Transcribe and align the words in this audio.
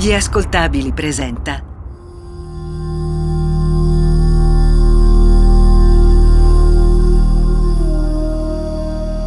Gli 0.00 0.12
ascoltabili 0.12 0.92
presenta 0.92 1.60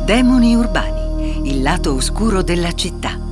Demoni 0.05 0.55
urbani, 0.55 1.49
il 1.49 1.61
lato 1.61 1.93
oscuro 1.93 2.41
della 2.41 2.71
città. 2.71 3.30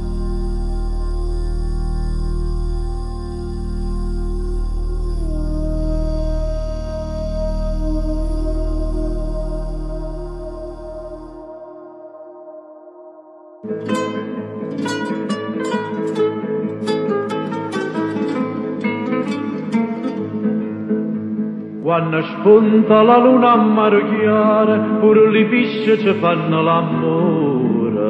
Spunta 22.50 23.04
la 23.04 23.18
luna 23.20 23.52
a 23.52 23.58
mare 23.58 24.04
chiara, 24.10 24.80
pure 25.00 25.30
le 25.30 25.46
pisce 25.46 26.00
ci 26.00 26.12
fanno 26.14 26.64
l'amore. 26.64 28.08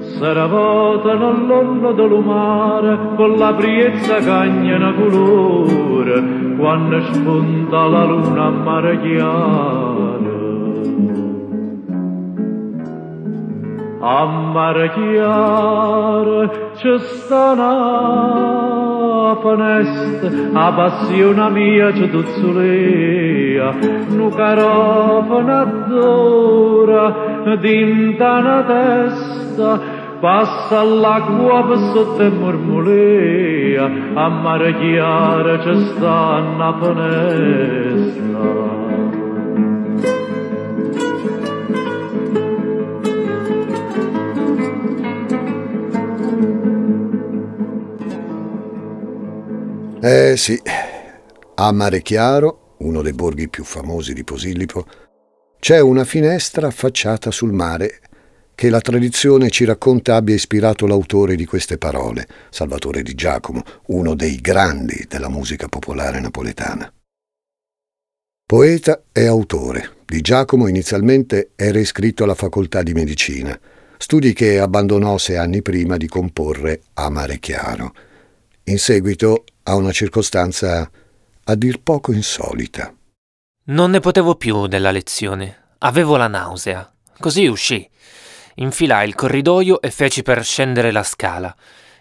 Se 0.00 0.32
ravotano 0.32 1.28
all'onda 1.28 1.92
del 1.92 2.18
mare, 2.24 2.98
con 3.14 3.36
la 3.36 3.54
priezza 3.54 4.16
cagnano 4.16 4.94
colore, 4.94 6.56
quando 6.56 7.00
spunta 7.12 7.86
la 7.86 8.04
luna 8.04 8.46
a 8.46 8.50
mare 8.50 8.98
A 14.06 14.26
mare 14.26 14.90
ci 16.76 16.98
sta 16.98 17.52
una 17.52 19.34
finestra, 19.40 20.28
a 20.52 20.72
passione 20.74 21.48
mia 21.48 21.90
ci 21.94 22.10
tuzzolea, 22.10 23.72
nu 24.08 24.28
carofano 24.28 25.86
d'ora, 25.88 27.14
dinta 27.58 28.40
una 28.40 28.62
testa, 28.64 29.80
passa 30.20 30.82
l'acqua 30.82 31.64
per 31.64 31.78
sotto 31.94 32.20
e 32.20 32.28
mormolea, 32.28 33.90
a 34.12 34.28
mare 34.28 34.76
ci 35.62 35.76
sta 35.76 36.42
una 36.54 36.74
finestra. 36.78 38.83
Eh 50.06 50.36
sì, 50.36 50.60
a 51.54 51.72
Mare 51.72 52.02
Chiaro, 52.02 52.74
uno 52.80 53.00
dei 53.00 53.14
borghi 53.14 53.48
più 53.48 53.64
famosi 53.64 54.12
di 54.12 54.22
Posillipo, 54.22 54.84
c'è 55.58 55.80
una 55.80 56.04
finestra 56.04 56.66
affacciata 56.66 57.30
sul 57.30 57.52
mare 57.52 58.00
che 58.54 58.68
la 58.68 58.82
tradizione 58.82 59.48
ci 59.48 59.64
racconta 59.64 60.16
abbia 60.16 60.34
ispirato 60.34 60.86
l'autore 60.86 61.36
di 61.36 61.46
queste 61.46 61.78
parole, 61.78 62.28
Salvatore 62.50 63.00
di 63.00 63.14
Giacomo, 63.14 63.62
uno 63.86 64.14
dei 64.14 64.42
grandi 64.42 65.06
della 65.08 65.30
musica 65.30 65.68
popolare 65.68 66.20
napoletana. 66.20 66.92
Poeta 68.44 69.04
e 69.10 69.24
autore, 69.24 70.02
Di 70.04 70.20
Giacomo 70.20 70.66
inizialmente 70.68 71.52
era 71.56 71.78
iscritto 71.78 72.24
alla 72.24 72.34
facoltà 72.34 72.82
di 72.82 72.92
medicina, 72.92 73.58
studi 73.96 74.34
che 74.34 74.58
abbandonò 74.58 75.16
sei 75.16 75.36
anni 75.36 75.62
prima 75.62 75.96
di 75.96 76.08
comporre 76.08 76.82
a 76.92 77.08
Mare 77.08 77.38
Chiaro. 77.38 77.94
In 78.66 78.78
seguito 78.78 79.44
a 79.64 79.74
una 79.74 79.92
circostanza 79.92 80.90
a 81.44 81.54
dir 81.54 81.82
poco 81.82 82.12
insolita. 82.12 82.94
Non 83.66 83.90
ne 83.90 84.00
potevo 84.00 84.36
più 84.36 84.66
della 84.68 84.90
lezione. 84.90 85.74
Avevo 85.80 86.16
la 86.16 86.28
nausea. 86.28 86.90
Così 87.18 87.46
uscì. 87.46 87.86
Infilai 88.56 89.06
il 89.06 89.14
corridoio 89.14 89.82
e 89.82 89.90
feci 89.90 90.22
per 90.22 90.42
scendere 90.42 90.92
la 90.92 91.02
scala. 91.02 91.54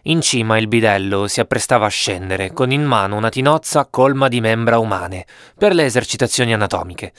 In 0.04 0.22
cima 0.22 0.58
il 0.58 0.70
bidello 0.70 1.28
si 1.28 1.42
apprestava 1.42 1.86
a 1.86 1.90
scendere, 1.90 2.54
con 2.54 2.72
in 2.72 2.84
mano 2.84 3.18
una 3.18 3.30
tinozza 3.30 3.86
colma 3.88 4.30
di 4.30 4.40
membra 4.40 4.78
umane, 4.78 5.26
per 5.58 5.74
le 5.74 5.84
esercitazioni 5.84 6.54
anatomiche. 6.54 7.12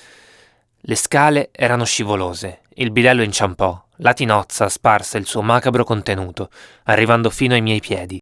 Le 0.80 0.96
scale 0.96 1.50
erano 1.52 1.84
scivolose, 1.84 2.60
il 2.76 2.90
bidello 2.90 3.22
inciampò, 3.22 3.88
la 3.96 4.14
tinozza 4.14 4.70
sparse 4.70 5.18
il 5.18 5.26
suo 5.26 5.42
macabro 5.42 5.84
contenuto, 5.84 6.48
arrivando 6.84 7.28
fino 7.28 7.52
ai 7.52 7.60
miei 7.60 7.80
piedi. 7.80 8.20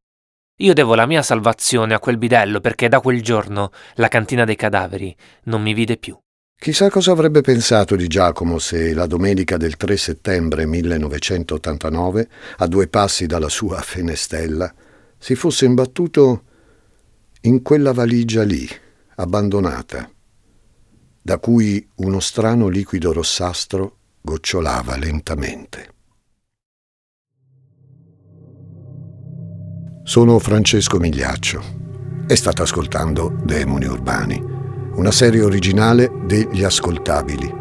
Io 0.57 0.75
devo 0.75 0.95
la 0.95 1.07
mia 1.07 1.23
salvazione 1.23 1.95
a 1.95 1.99
quel 1.99 2.19
bidello 2.19 2.61
perché 2.61 2.89
da 2.89 3.01
quel 3.01 3.23
giorno 3.23 3.71
la 3.95 4.09
cantina 4.09 4.45
dei 4.45 4.57
cadaveri 4.57 5.15
non 5.45 5.63
mi 5.63 5.73
vide 5.73 5.97
più. 5.97 6.17
Chissà 6.63 6.91
cosa 6.91 7.11
avrebbe 7.11 7.41
pensato 7.41 7.97
di 7.97 8.07
Giacomo 8.07 8.61
se 8.61 8.95
la 8.95 9.07
domenica 9.07 9.57
del 9.57 9.77
3 9.77 9.97
settembre 9.97 10.65
1989, 10.67 12.29
a 12.59 12.67
due 12.69 12.87
passi 12.87 13.27
dalla 13.27 13.49
sua 13.49 13.81
fenestella, 13.81 14.73
si 15.19 15.35
fosse 15.35 15.65
imbattuto 15.65 16.45
in 17.41 17.63
quella 17.63 17.93
valigia 17.93 18.45
lì, 18.45 18.69
abbandonata, 19.17 20.09
da 21.21 21.39
cui 21.39 21.85
uno 21.97 22.21
strano 22.21 22.69
liquido 22.69 23.13
rossastro 23.13 23.97
gocciolava 24.21 24.97
lentamente. 24.97 26.02
Sono 30.05 30.41
Francesco 30.41 30.99
Migliaccio 30.99 31.63
e 32.27 32.35
state 32.35 32.63
ascoltando 32.63 33.33
Demoni 33.45 33.87
Urbani, 33.87 34.43
una 34.95 35.13
serie 35.13 35.43
originale 35.43 36.11
degli 36.27 36.65
ascoltabili. 36.65 37.55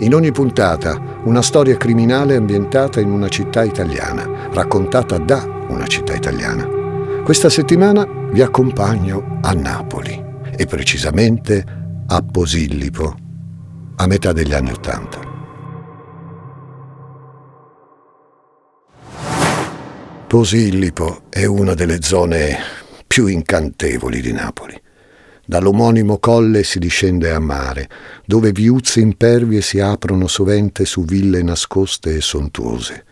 In 0.00 0.14
ogni 0.14 0.30
puntata 0.30 1.20
una 1.24 1.40
storia 1.40 1.78
criminale 1.78 2.36
ambientata 2.36 3.00
in 3.00 3.10
una 3.10 3.28
città 3.28 3.64
italiana, 3.64 4.50
raccontata 4.52 5.16
da 5.16 5.42
una 5.68 5.86
città 5.86 6.14
italiana. 6.14 6.68
Questa 7.24 7.48
settimana 7.48 8.06
vi 8.30 8.42
accompagno 8.42 9.38
a 9.40 9.52
Napoli 9.52 10.22
e 10.54 10.66
precisamente 10.66 11.64
a 12.06 12.20
Posillipo, 12.22 13.16
a 13.96 14.06
metà 14.06 14.32
degli 14.32 14.52
anni 14.52 14.70
Ottanta. 14.70 15.25
Posillipo 20.28 21.22
è 21.28 21.44
una 21.44 21.74
delle 21.74 22.02
zone 22.02 22.58
più 23.06 23.28
incantevoli 23.28 24.20
di 24.20 24.32
Napoli. 24.32 24.74
Dall'omonimo 25.46 26.18
colle 26.18 26.64
si 26.64 26.80
discende 26.80 27.30
a 27.30 27.38
mare, 27.38 27.88
dove 28.24 28.50
viuzze 28.50 28.98
impervie 28.98 29.60
si 29.60 29.78
aprono 29.78 30.26
sovente 30.26 30.84
su 30.84 31.04
ville 31.04 31.42
nascoste 31.42 32.16
e 32.16 32.20
sontuose. 32.20 33.04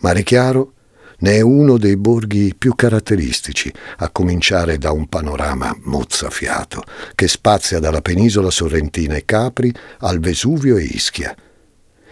Mare 0.00 0.22
Chiaro 0.22 0.74
ne 1.20 1.36
è 1.36 1.40
uno 1.40 1.78
dei 1.78 1.96
borghi 1.96 2.54
più 2.54 2.74
caratteristici, 2.74 3.72
a 3.96 4.10
cominciare 4.10 4.76
da 4.76 4.92
un 4.92 5.08
panorama 5.08 5.74
mozzafiato 5.84 6.82
che 7.14 7.28
spazia 7.28 7.78
dalla 7.78 8.02
penisola 8.02 8.50
sorrentina 8.50 9.14
e 9.14 9.24
Capri 9.24 9.72
al 10.00 10.20
Vesuvio 10.20 10.76
e 10.76 10.82
Ischia. 10.82 11.34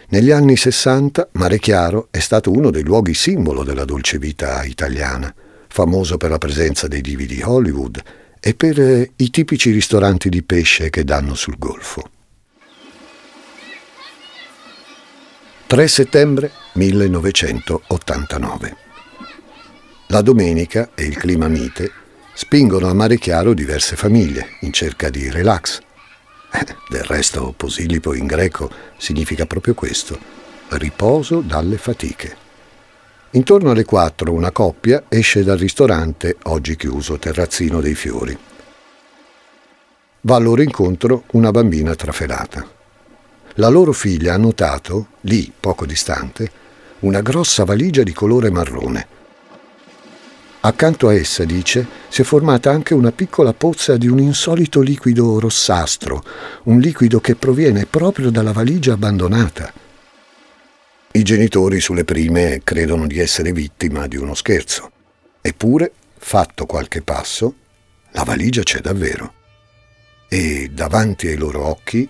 Negli 0.09 0.31
anni 0.31 0.57
Sessanta 0.57 1.29
Mare 1.33 1.59
Chiaro 1.59 2.07
è 2.13 2.21
stato 2.21 2.53
uno 2.53 2.71
dei 2.71 2.85
luoghi 2.85 3.13
simbolo 3.13 3.65
della 3.65 3.85
dolce 3.85 4.19
vita 4.19 4.63
italiana, 4.63 5.35
famoso 5.67 6.17
per 6.17 6.31
la 6.31 6.39
presenza 6.39 6.87
dei 6.87 7.01
divi 7.01 7.27
di 7.27 7.43
Hollywood 7.43 8.01
e 8.39 8.55
per 8.55 8.81
eh, 8.81 9.11
i 9.17 9.31
tipici 9.31 9.73
ristoranti 9.73 10.29
di 10.29 10.45
pesce 10.45 10.91
che 10.91 11.03
danno 11.03 11.35
sul 11.35 11.59
golfo. 11.59 12.09
3 15.67 15.89
settembre 15.89 16.53
1989. 16.75 18.77
La 20.07 20.23
domenica 20.23 20.91
e 20.95 21.03
il 21.03 21.17
clima 21.17 21.49
mite 21.49 21.91
spingono 22.33 22.87
a 22.87 22.95
Mare 22.95 23.19
Chiaro 23.19 23.55
diverse 23.55 23.97
famiglie 23.97 24.51
in 24.61 24.73
cerca 24.73 25.11
di 25.11 25.29
relax. 25.33 25.81
Del 26.89 27.03
resto, 27.03 27.53
Posillipo 27.57 28.15
in 28.15 28.27
greco 28.27 28.71
significa 28.97 29.45
proprio 29.45 29.75
questo, 29.75 30.19
riposo 30.69 31.41
dalle 31.41 31.79
fatiche. 31.79 32.37
Intorno 33.31 33.73
alle 33.73 33.85
quattro 33.85 34.33
una 34.33 34.53
coppia 34.53 35.05
esce 35.09 35.43
dal 35.43 35.59
ristorante, 35.59 36.37
oggi 36.45 36.77
chiuso, 36.77 37.19
Terrazzino 37.19 37.81
dei 37.81 37.95
Fiori. 37.95 38.39
Va 40.23 40.37
al 40.37 40.43
loro 40.43 40.63
incontro 40.63 41.25
una 41.33 41.51
bambina 41.51 41.95
trafelata. 41.95 42.67
La 43.55 43.69
loro 43.69 43.93
figlia 43.93 44.35
ha 44.35 44.39
notato, 44.39 45.09
lì 45.23 45.53
poco 45.59 45.87
distante, 45.87 46.51
una 47.01 47.21
grossa 47.21 47.65
valigia 47.65 48.03
di 48.03 48.13
colore 48.13 48.51
marrone. 48.51 49.16
Accanto 50.67 51.07
a 51.07 51.15
essa, 51.15 51.45
dice, 51.45 51.87
si 52.09 52.23
è 52.23 52.25
formata 52.25 52.73
anche 52.73 52.93
una 52.93 53.13
piccola 53.13 53.55
pozza 53.55 53.97
di 53.97 54.09
un 54.09 54.19
insolito 54.19 54.81
liquido 54.81 55.39
rossastro, 55.39 56.25
un 56.65 56.81
liquido 56.81 57.21
che 57.21 57.37
proviene 57.37 57.87
proprio 57.87 58.31
dalla 58.31 58.51
valigia 58.51 58.95
abbandonata. 58.95 59.73
I 61.13 61.23
genitori 61.23 61.79
sulle 61.79 62.03
prime 62.03 62.63
credono 62.65 63.07
di 63.07 63.21
essere 63.21 63.53
vittima 63.53 64.09
di 64.09 64.17
uno 64.17 64.35
scherzo. 64.35 64.91
Eppure, 65.41 65.93
fatto 66.19 66.67
qualche 66.67 67.01
passo, 67.01 67.55
la 68.11 68.25
valigia 68.25 68.65
c'è 68.65 68.81
davvero. 68.81 69.35
E 70.29 70.69
davanti 70.73 71.29
ai 71.29 71.37
loro 71.37 71.65
occhi 71.65 72.09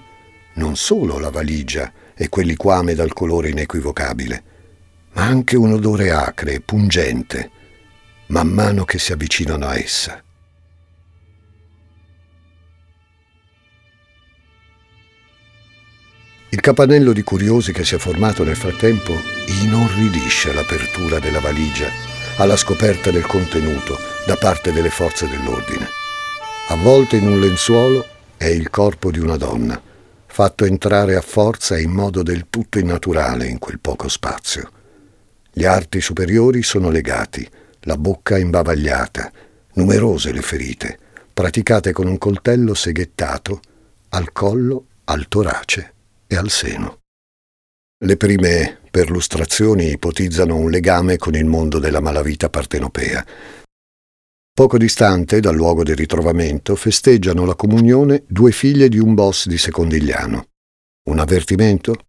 non 0.54 0.76
solo 0.76 1.18
la 1.18 1.28
valigia 1.28 1.92
e 2.14 2.30
quell'liquame 2.30 2.94
dal 2.94 3.12
colore 3.12 3.50
inequivocabile, 3.50 4.42
ma 5.12 5.24
anche 5.24 5.56
un 5.56 5.72
odore 5.74 6.10
acre 6.10 6.54
e 6.54 6.60
pungente, 6.60 7.50
man 8.28 8.48
mano 8.48 8.84
che 8.84 8.98
si 8.98 9.12
avvicinano 9.12 9.66
a 9.66 9.78
essa. 9.78 10.22
Il 16.48 16.60
capanello 16.60 17.12
di 17.12 17.22
curiosi 17.22 17.72
che 17.72 17.84
si 17.84 17.94
è 17.94 17.98
formato 17.98 18.42
nel 18.42 18.56
frattempo 18.56 19.12
inorridisce 19.62 20.52
l'apertura 20.52 21.18
della 21.18 21.40
valigia 21.40 21.88
alla 22.38 22.56
scoperta 22.56 23.10
del 23.10 23.26
contenuto 23.26 23.98
da 24.26 24.36
parte 24.36 24.72
delle 24.72 24.90
forze 24.90 25.28
dell'ordine. 25.28 25.86
Avvolto 26.68 27.14
in 27.14 27.26
un 27.26 27.38
lenzuolo 27.40 28.04
è 28.36 28.46
il 28.46 28.70
corpo 28.70 29.10
di 29.10 29.18
una 29.18 29.36
donna, 29.36 29.80
fatto 30.26 30.64
entrare 30.64 31.14
a 31.14 31.20
forza 31.20 31.76
e 31.76 31.82
in 31.82 31.90
modo 31.90 32.22
del 32.22 32.46
tutto 32.50 32.78
innaturale 32.78 33.46
in 33.46 33.58
quel 33.58 33.78
poco 33.78 34.08
spazio. 34.08 34.70
Gli 35.52 35.64
arti 35.64 36.00
superiori 36.00 36.62
sono 36.62 36.90
legati, 36.90 37.48
la 37.86 37.96
bocca 37.96 38.36
imbavagliata, 38.36 39.32
numerose 39.74 40.32
le 40.32 40.42
ferite, 40.42 40.98
praticate 41.32 41.92
con 41.92 42.06
un 42.06 42.18
coltello 42.18 42.74
seghettato 42.74 43.60
al 44.10 44.32
collo, 44.32 44.86
al 45.04 45.28
torace 45.28 45.94
e 46.26 46.36
al 46.36 46.50
seno. 46.50 47.00
Le 48.04 48.16
prime 48.16 48.78
perlustrazioni 48.90 49.90
ipotizzano 49.90 50.56
un 50.56 50.70
legame 50.70 51.16
con 51.16 51.34
il 51.34 51.44
mondo 51.44 51.78
della 51.78 52.00
malavita 52.00 52.50
partenopea. 52.50 53.24
Poco 54.52 54.78
distante 54.78 55.40
dal 55.40 55.54
luogo 55.54 55.82
di 55.82 55.94
ritrovamento 55.94 56.74
festeggiano 56.76 57.44
la 57.44 57.54
comunione 57.54 58.24
due 58.26 58.52
figlie 58.52 58.88
di 58.88 58.98
un 58.98 59.14
boss 59.14 59.46
di 59.46 59.58
Secondigliano. 59.58 60.48
Un 61.08 61.18
avvertimento? 61.20 62.06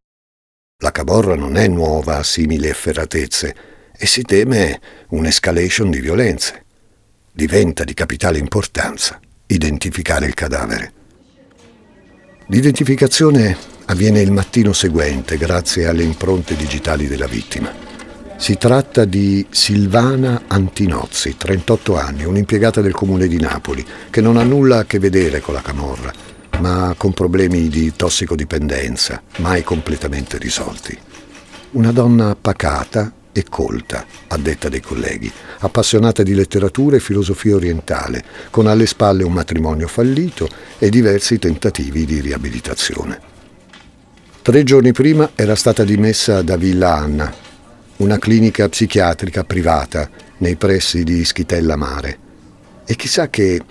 La 0.82 0.92
caborra 0.92 1.36
non 1.36 1.56
è 1.56 1.68
nuova 1.68 2.18
a 2.18 2.24
simili 2.24 2.68
efferatezze 2.68 3.77
e 3.98 4.06
si 4.06 4.22
teme 4.22 4.80
un'escalation 5.10 5.90
di 5.90 6.00
violenze. 6.00 6.64
Diventa 7.32 7.84
di 7.84 7.94
capitale 7.94 8.38
importanza 8.38 9.20
identificare 9.48 10.26
il 10.26 10.34
cadavere. 10.34 10.92
L'identificazione 12.48 13.56
avviene 13.86 14.22
il 14.22 14.32
mattino 14.32 14.74
seguente 14.74 15.38
grazie 15.38 15.88
alle 15.88 16.04
impronte 16.04 16.56
digitali 16.56 17.08
della 17.08 17.28
vittima. 17.28 17.86
Si 18.38 18.58
tratta 18.58 19.06
di 19.06 19.46
Silvana 19.50 20.44
Antinozzi, 20.48 21.38
38 21.38 21.98
anni, 21.98 22.24
un'impiegata 22.24 22.82
del 22.82 22.94
comune 22.94 23.28
di 23.28 23.40
Napoli, 23.40 23.86
che 24.10 24.22
non 24.22 24.38
ha 24.38 24.44
nulla 24.44 24.80
a 24.80 24.86
che 24.86 25.00
vedere 25.00 25.40
con 25.40 25.56
la 25.56 25.62
camorra, 25.62 26.14
ma 26.60 26.94
con 26.98 27.14
problemi 27.14 27.68
di 27.68 27.94
tossicodipendenza, 27.96 29.22
mai 29.38 29.64
completamente 29.64 30.38
risolti. 30.38 30.98
Una 31.72 31.92
donna 31.92 32.36
pacata 32.40 33.12
e 33.38 33.46
colta, 33.48 34.04
a 34.30 34.38
detta 34.38 34.68
dei 34.68 34.82
colleghi, 34.82 35.32
appassionata 35.60 36.24
di 36.24 36.34
letteratura 36.34 36.96
e 36.96 37.00
filosofia 37.00 37.54
orientale, 37.54 38.24
con 38.50 38.66
alle 38.66 38.88
spalle 38.88 39.24
un 39.24 39.32
matrimonio 39.32 39.88
fallito 39.88 40.50
e 40.80 40.90
diversi 40.90 41.38
tentativi 41.38 42.06
di 42.06 42.20
riabilitazione. 42.20 43.20
Tre 44.42 44.64
giorni 44.64 44.92
prima 44.92 45.34
era 45.36 45.54
stata 45.54 45.84
dimessa 45.84 46.42
da 46.42 46.58
Villa 46.58 46.96
Anna, 46.96 47.32
una 47.98 48.18
clinica 48.18 48.68
psichiatrica 48.68 49.44
privata 49.44 50.10
nei 50.38 50.56
pressi 50.56 51.04
di 51.04 51.24
Schitella 51.24 51.76
Mare. 51.76 52.18
E 52.88 52.96
chissà 52.96 53.30
che 53.30 53.62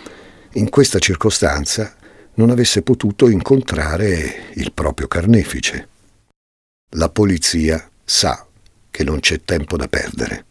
in 0.53 0.69
questa 0.69 1.01
circostanza 1.01 1.97
non 2.35 2.51
avesse 2.51 2.83
potuto 2.83 3.29
incontrare 3.29 4.53
il 4.55 4.71
proprio 4.73 5.09
carnefice. 5.09 5.89
La 6.91 7.09
polizia 7.09 7.91
sa 8.05 8.46
che 8.97 9.05
non 9.05 9.21
c'è 9.21 9.43
tempo 9.45 9.77
da 9.77 9.89
perdere. 9.89 10.47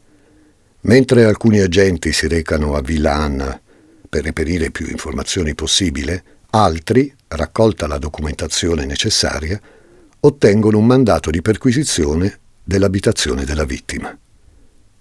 Mentre 0.82 1.26
alcuni 1.26 1.62
agenti 1.62 2.14
si 2.14 2.28
recano 2.28 2.76
a 2.76 2.82
Villa 2.82 3.16
Anna 3.16 3.60
per 4.08 4.24
reperire 4.24 4.70
più 4.70 4.86
informazioni 4.88 5.56
possibile, 5.56 6.24
altri, 6.52 7.12
raccolta 7.30 7.88
la 7.88 7.98
documentazione 7.98 8.86
necessaria, 8.86 9.60
ottengono 10.20 10.78
un 10.78 10.86
mandato 10.86 11.32
di 11.32 11.42
perquisizione 11.42 12.38
dell'abitazione 12.64 13.46
della 13.46 13.66
vittima. 13.66 14.16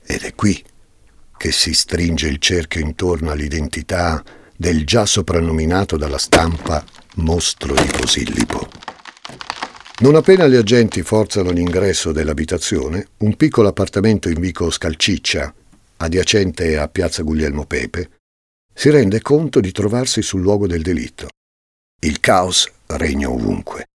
Ed 0.07 0.23
è 0.23 0.35
qui 0.35 0.65
che 1.37 1.53
si 1.53 1.75
stringe 1.75 2.29
il 2.29 2.39
cerchio 2.39 2.81
intorno 2.81 3.31
all'identità 3.31 4.25
del 4.57 4.87
già 4.87 5.05
soprannominato 5.05 5.99
dalla 5.99 6.17
stampa 6.17 6.83
mostro 7.17 7.75
di 7.75 7.91
Posillipo. 7.95 8.71
Non 9.97 10.17
appena 10.17 10.49
gli 10.49 10.57
agenti 10.57 11.03
forzano 11.03 11.51
l'ingresso 11.51 12.11
dell'abitazione, 12.11 13.09
un 13.19 13.37
piccolo 13.37 13.69
appartamento 13.69 14.29
in 14.29 14.41
vico 14.41 14.71
Scalciccia, 14.71 15.55
adiacente 15.99 16.77
a 16.77 16.89
piazza 16.89 17.23
Guglielmo 17.23 17.65
Pepe, 17.65 18.11
si 18.75 18.91
rende 18.91 19.23
conto 19.23 19.61
di 19.61 19.71
trovarsi 19.71 20.21
sul 20.21 20.41
luogo 20.41 20.67
del 20.67 20.83
delitto. 20.83 21.29
Il 22.01 22.19
caos 22.19 22.69
regna 22.87 23.31
ovunque 23.31 23.87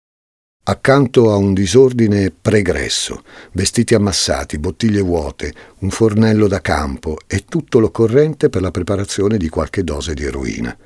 accanto 0.68 1.32
a 1.32 1.36
un 1.36 1.54
disordine 1.54 2.30
pregresso, 2.30 3.24
vestiti 3.52 3.94
ammassati, 3.94 4.58
bottiglie 4.58 5.00
vuote, 5.00 5.54
un 5.78 5.88
fornello 5.88 6.46
da 6.46 6.60
campo 6.60 7.16
e 7.26 7.46
tutto 7.46 7.78
l'occorrente 7.78 8.50
per 8.50 8.60
la 8.60 8.70
preparazione 8.70 9.38
di 9.38 9.48
qualche 9.48 9.82
dose 9.82 10.12
di 10.12 10.24
eroina. 10.24 10.76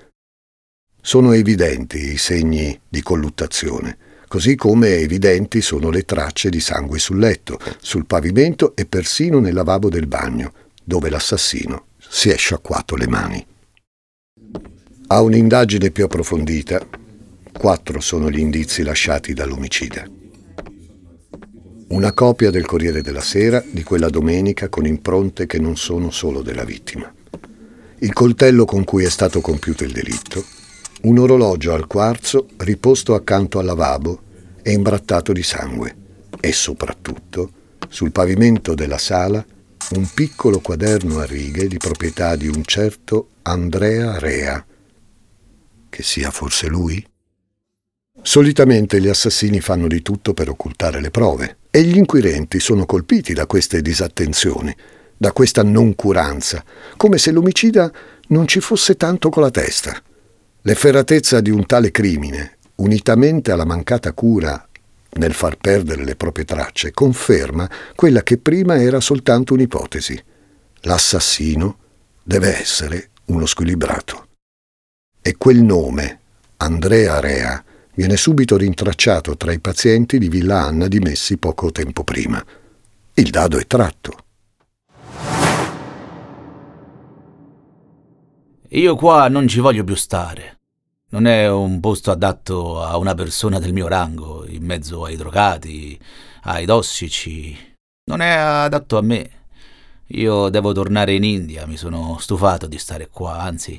Sono 1.01 1.33
evidenti 1.33 2.13
i 2.13 2.17
segni 2.17 2.81
di 2.89 3.03
colluttazione, 3.03 3.99
così 4.33 4.55
come 4.55 4.95
evidenti 4.95 5.61
sono 5.61 5.91
le 5.91 6.07
tracce 6.07 6.49
di 6.49 6.59
sangue 6.59 6.99
sul 6.99 7.19
letto, 7.19 7.59
sul 7.83 8.07
pavimento 8.07 8.75
e 8.75 8.87
persino 8.87 9.41
nel 9.41 9.53
lavabo 9.53 9.91
del 9.91 10.07
bagno, 10.07 10.55
dove 10.83 11.11
l'assassino 11.11 11.89
si 11.99 12.31
è 12.31 12.37
sciacquato 12.39 12.97
le 12.97 13.09
mani. 13.09 13.47
A 15.09 15.21
un'indagine 15.21 15.91
più 15.91 16.05
approfondita, 16.05 16.81
Quattro 17.53 18.01
sono 18.01 18.31
gli 18.31 18.39
indizi 18.39 18.83
lasciati 18.83 19.35
dall'omicida. 19.35 20.09
Una 21.89 22.15
copia 22.15 22.51
del 22.51 22.65
Corriere 22.65 23.03
della 23.03 23.21
Sera 23.21 23.63
di 23.71 23.83
quella 23.83 24.09
domenica 24.09 24.71
con 24.71 24.87
impronte 24.87 25.45
che 25.45 25.59
non 25.59 25.77
sono 25.77 26.11
solo 26.11 26.41
della 26.41 26.65
vittima. 26.65 27.13
Il 27.99 28.15
coltello 28.15 28.65
con 28.65 28.85
cui 28.85 29.05
è 29.05 29.11
stato 29.11 29.43
compiuto 29.43 29.85
il 29.85 29.93
delitto, 29.93 30.43
un 31.03 31.19
orologio 31.19 31.73
al 31.73 31.87
quarzo 31.87 32.49
riposto 32.59 33.15
accanto 33.15 33.59
al 33.59 33.65
lavabo 33.65 34.23
e 34.63 34.73
imbrattato 34.73 35.33
di 35.33 35.43
sangue 35.43 35.97
e 36.41 36.53
soprattutto 36.53 37.51
sul 37.89 38.13
pavimento 38.13 38.75
della 38.75 38.99
sala 38.99 39.45
un 39.95 40.09
piccolo 40.15 40.61
quaderno 40.61 41.19
a 41.19 41.25
righe 41.25 41.67
di 41.67 41.77
proprietà 41.77 42.37
di 42.37 42.47
un 42.47 42.63
certo 42.65 43.29
Andrea 43.43 44.19
Rea. 44.19 44.65
Che 45.91 46.03
sia 46.03 46.31
forse 46.31 46.69
lui? 46.69 47.05
Solitamente 48.23 49.01
gli 49.01 49.09
assassini 49.09 49.61
fanno 49.61 49.89
di 49.89 50.01
tutto 50.03 50.33
per 50.33 50.49
occultare 50.49 51.01
le 51.01 51.11
prove 51.11 51.57
e 51.71 51.83
gli 51.83 51.97
inquirenti 51.97 52.61
sono 52.61 52.87
colpiti 52.87 53.33
da 53.33 53.47
queste 53.47 53.83
disattenzioni, 53.83 54.75
da 55.17 55.33
questa 55.33 55.65
noncuranza, 55.65 56.65
come 56.97 57.19
se 57.19 57.33
l'omicida 57.33 57.93
non 58.29 58.47
ci 58.47 58.61
fosse 58.61 58.97
tanto 58.97 59.29
con 59.29 59.43
la 59.43 59.51
testa. 59.51 60.01
L'efferatezza 60.65 61.41
di 61.41 61.51
un 61.51 61.67
tale 61.67 61.91
crimine, 61.91 62.59
unitamente 62.77 63.51
alla 63.51 63.65
mancata 63.65 64.13
cura 64.13 64.69
nel 65.15 65.33
far 65.33 65.57
perdere 65.57 66.05
le 66.05 66.15
proprie 66.15 66.45
tracce, 66.45 66.93
conferma 66.93 67.69
quella 67.97 68.23
che 68.23 68.39
prima 68.39 68.81
era 68.81 69.01
soltanto 69.01 69.55
un'ipotesi. 69.55 70.23
L'assassino 70.83 71.79
deve 72.23 72.61
essere 72.61 73.11
uno 73.27 73.45
squilibrato. 73.47 74.29
E 75.21 75.37
quel 75.37 75.63
nome, 75.63 76.21
Andrea 76.59 77.19
Rea, 77.19 77.63
viene 77.95 78.17
subito 78.17 78.57
rintracciato 78.57 79.37
tra 79.37 79.53
i 79.53 79.59
pazienti 79.59 80.19
di 80.19 80.29
Villa 80.29 80.63
Anna 80.63 80.87
dimessi 80.87 81.39
poco 81.39 81.73
tempo 81.73 82.05
prima. 82.05 82.43
Il 83.15 83.31
dado 83.31 83.59
è 83.59 83.67
tratto. 83.67 84.17
Io 88.75 88.97
qua 88.97 89.29
non 89.29 89.49
ci 89.49 89.61
voglio 89.61 89.85
più 89.85 89.95
stare. 89.95 90.61
Non 91.11 91.27
è 91.27 91.47
un 91.51 91.79
posto 91.79 92.11
adatto 92.11 92.83
a 92.83 92.97
una 92.97 93.13
persona 93.13 93.59
del 93.59 93.75
mio 93.75 93.87
rango, 93.87 94.47
in 94.49 94.65
mezzo 94.65 95.05
ai 95.05 95.15
drogati, 95.15 96.01
ai 96.45 96.65
tossici. 96.65 97.55
Non 98.05 98.23
è 98.23 98.31
adatto 98.31 98.97
a 98.97 99.03
me. 99.03 99.31
Io 100.07 100.49
devo 100.49 100.73
tornare 100.73 101.13
in 101.13 101.23
India, 101.23 101.67
mi 101.67 101.77
sono 101.77 102.17
stufato 102.19 102.67
di 102.67 102.79
stare 102.79 103.11
qua, 103.11 103.41
anzi, 103.41 103.79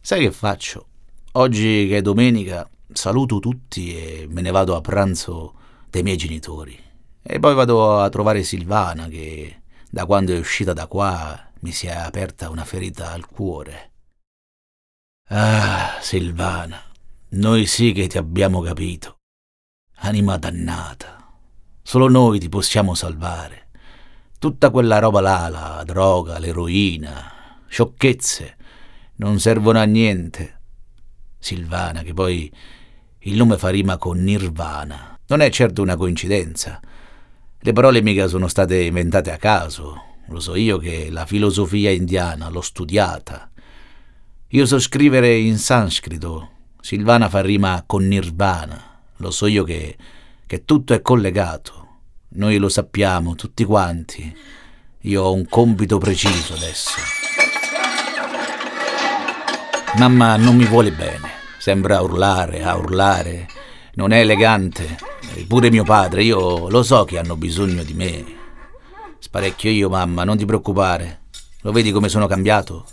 sai 0.00 0.22
che 0.22 0.32
faccio? 0.32 0.86
Oggi 1.34 1.86
che 1.86 1.98
è 1.98 2.02
domenica 2.02 2.68
saluto 2.92 3.38
tutti 3.38 3.96
e 3.96 4.26
me 4.28 4.40
ne 4.40 4.50
vado 4.50 4.74
a 4.74 4.80
pranzo 4.80 5.54
dai 5.88 6.02
miei 6.02 6.16
genitori. 6.16 6.76
E 7.22 7.38
poi 7.38 7.54
vado 7.54 8.00
a 8.00 8.08
trovare 8.08 8.42
Silvana 8.42 9.06
che 9.06 9.60
Da 9.88 10.04
quando 10.04 10.32
è 10.32 10.38
uscita 10.38 10.72
da 10.72 10.88
qua 10.88 11.48
mi 11.60 11.70
si 11.70 11.86
è 11.86 11.94
aperta 11.94 12.50
una 12.50 12.64
ferita 12.64 13.12
al 13.12 13.26
cuore. 13.26 13.89
Ah, 15.32 15.98
Silvana, 16.00 16.82
noi 17.28 17.64
sì 17.66 17.92
che 17.92 18.08
ti 18.08 18.18
abbiamo 18.18 18.60
capito. 18.62 19.18
Anima 19.98 20.36
dannata. 20.38 21.24
Solo 21.82 22.08
noi 22.08 22.40
ti 22.40 22.48
possiamo 22.48 22.96
salvare. 22.96 23.68
Tutta 24.40 24.70
quella 24.70 24.98
roba 24.98 25.20
là, 25.20 25.48
la 25.48 25.84
droga, 25.86 26.40
l'eroina, 26.40 27.60
sciocchezze, 27.68 28.56
non 29.18 29.38
servono 29.38 29.78
a 29.78 29.84
niente. 29.84 30.62
Silvana, 31.38 32.02
che 32.02 32.12
poi 32.12 32.52
il 33.20 33.36
nome 33.36 33.56
fa 33.56 33.68
rima 33.68 33.98
con 33.98 34.20
Nirvana. 34.20 35.16
Non 35.28 35.42
è 35.42 35.50
certo 35.50 35.80
una 35.80 35.94
coincidenza. 35.94 36.80
Le 37.56 37.72
parole 37.72 38.02
mica 38.02 38.26
sono 38.26 38.48
state 38.48 38.82
inventate 38.82 39.30
a 39.30 39.36
caso. 39.36 40.16
Lo 40.26 40.40
so 40.40 40.56
io 40.56 40.78
che 40.78 41.08
la 41.08 41.24
filosofia 41.24 41.90
indiana 41.90 42.48
l'ho 42.48 42.62
studiata. 42.62 43.49
Io 44.52 44.66
so 44.66 44.80
scrivere 44.80 45.36
in 45.36 45.58
sanscrito. 45.58 46.48
Silvana 46.80 47.28
fa 47.28 47.40
rima 47.40 47.84
con 47.86 48.08
Nirvana. 48.08 49.00
Lo 49.18 49.30
so 49.30 49.46
io 49.46 49.62
che, 49.62 49.96
che 50.44 50.64
tutto 50.64 50.92
è 50.92 51.00
collegato. 51.02 51.86
Noi 52.30 52.56
lo 52.56 52.68
sappiamo, 52.68 53.36
tutti 53.36 53.62
quanti. 53.64 54.36
Io 55.02 55.22
ho 55.22 55.32
un 55.32 55.46
compito 55.46 55.98
preciso 55.98 56.54
adesso. 56.54 56.90
Mamma 59.98 60.34
non 60.34 60.56
mi 60.56 60.64
vuole 60.64 60.90
bene. 60.90 61.28
Sembra 61.60 62.00
urlare, 62.00 62.64
a 62.64 62.74
urlare. 62.74 63.46
Non 63.94 64.10
è 64.10 64.18
elegante. 64.18 64.98
Eppure 65.36 65.70
mio 65.70 65.84
padre, 65.84 66.24
io 66.24 66.68
lo 66.68 66.82
so 66.82 67.04
che 67.04 67.20
hanno 67.20 67.36
bisogno 67.36 67.84
di 67.84 67.94
me. 67.94 68.24
Sparecchio 69.16 69.70
io, 69.70 69.88
mamma, 69.88 70.24
non 70.24 70.36
ti 70.36 70.44
preoccupare. 70.44 71.20
Lo 71.60 71.70
vedi 71.70 71.92
come 71.92 72.08
sono 72.08 72.26
cambiato? 72.26 72.84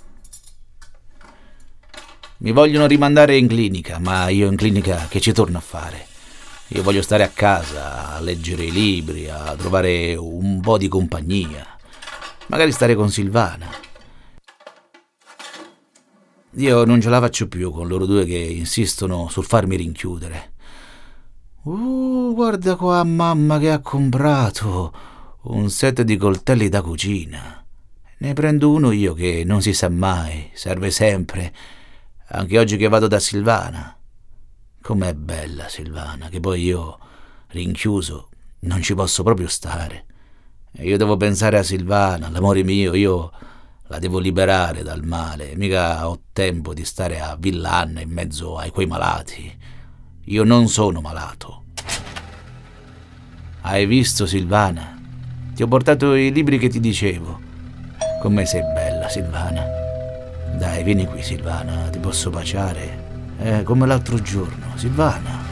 Mi 2.40 2.52
vogliono 2.52 2.86
rimandare 2.86 3.36
in 3.36 3.48
clinica, 3.48 3.98
ma 3.98 4.30
io 4.30 4.48
in 4.48 4.56
clinica 4.56 5.08
che 5.10 5.20
ci 5.20 5.32
torno 5.32 5.58
a 5.58 5.62
fare? 5.62 6.06
Io 6.68 6.84
voglio 6.84 7.02
stare 7.02 7.24
a 7.24 7.30
casa, 7.30 8.14
a 8.14 8.20
leggere 8.20 8.66
i 8.66 8.72
libri, 8.72 9.28
a 9.28 9.56
trovare 9.56 10.14
un 10.14 10.60
po' 10.62 10.78
di 10.78 10.88
compagnia. 10.88 11.66
Magari 12.48 12.72
stare 12.72 12.94
con 12.94 13.10
Silvana. 13.10 13.68
Io 16.52 16.86
non 16.86 17.02
ce 17.02 17.10
la 17.10 17.20
faccio 17.20 17.48
più 17.48 17.72
con 17.72 17.88
loro 17.88 18.06
due 18.06 18.24
che 18.26 18.38
insistono 18.38 19.30
sul 19.30 19.46
farmi 19.46 19.76
rinchiudere. 19.76 20.52
Uh, 21.64 22.34
guarda 22.36 22.76
qua 22.76 23.04
mamma 23.04 23.58
che 23.58 23.72
ha 23.72 23.80
comprato 23.80 24.94
un 25.44 25.72
set 25.72 26.04
di 26.04 26.18
coltelli 26.18 26.70
da 26.70 26.84
cucina. 26.84 27.66
Ne 28.20 28.34
prendo 28.34 28.70
uno 28.70 28.92
io 28.92 29.14
che 29.16 29.42
non 29.44 29.64
si 29.64 29.74
sa 29.74 29.90
mai, 29.90 30.52
serve 30.54 30.92
sempre, 30.92 31.54
anche 32.30 32.60
oggi 32.60 32.78
che 32.78 32.88
vado 32.88 33.08
da 33.08 33.20
Silvana. 33.20 33.96
Com'è 34.82 35.14
bella 35.14 35.70
Silvana, 35.70 36.30
che 36.30 36.40
poi 36.40 36.64
io, 36.64 36.98
rinchiuso, 37.48 38.30
non 38.60 38.82
ci 38.82 38.96
posso 38.96 39.24
proprio 39.24 39.48
stare. 39.48 40.06
Io 40.80 40.98
devo 40.98 41.18
pensare 41.18 41.58
a 41.58 41.64
Silvana, 41.64 42.30
l'amore 42.30 42.64
mio, 42.64 42.94
io 42.94 43.32
la 43.88 44.00
devo 44.00 44.20
liberare 44.20 44.84
dal 44.84 45.04
male, 45.04 45.56
mica 45.56 46.08
ho 46.08 46.22
tempo 46.34 46.74
di 46.74 46.84
stare 46.84 47.22
a 47.22 47.36
Villanna 47.38 48.02
in 48.02 48.10
mezzo 48.10 48.58
ai 48.58 48.70
quei 48.70 48.86
malati. 48.86 49.58
Io 50.26 50.44
non 50.44 50.68
sono 50.68 51.00
malato. 51.00 51.64
Hai 53.62 53.86
visto 53.86 54.26
Silvana? 54.26 55.00
Ti 55.56 55.64
ho 55.64 55.68
portato 55.68 56.14
i 56.16 56.32
libri 56.32 56.58
che 56.60 56.68
ti 56.68 56.80
dicevo. 56.80 57.40
Come 58.22 58.46
sei 58.46 58.62
bella, 58.62 59.10
Silvana. 59.10 59.77
Dai, 60.58 60.84
vieni 60.84 61.06
qui, 61.06 61.22
Silvana, 61.22 61.88
ti 61.92 62.00
posso 62.00 62.32
baciare. 62.32 63.06
Eh, 63.40 63.62
come 63.62 63.86
l'altro 63.86 64.20
giorno, 64.20 64.66
Silvana. 64.76 65.46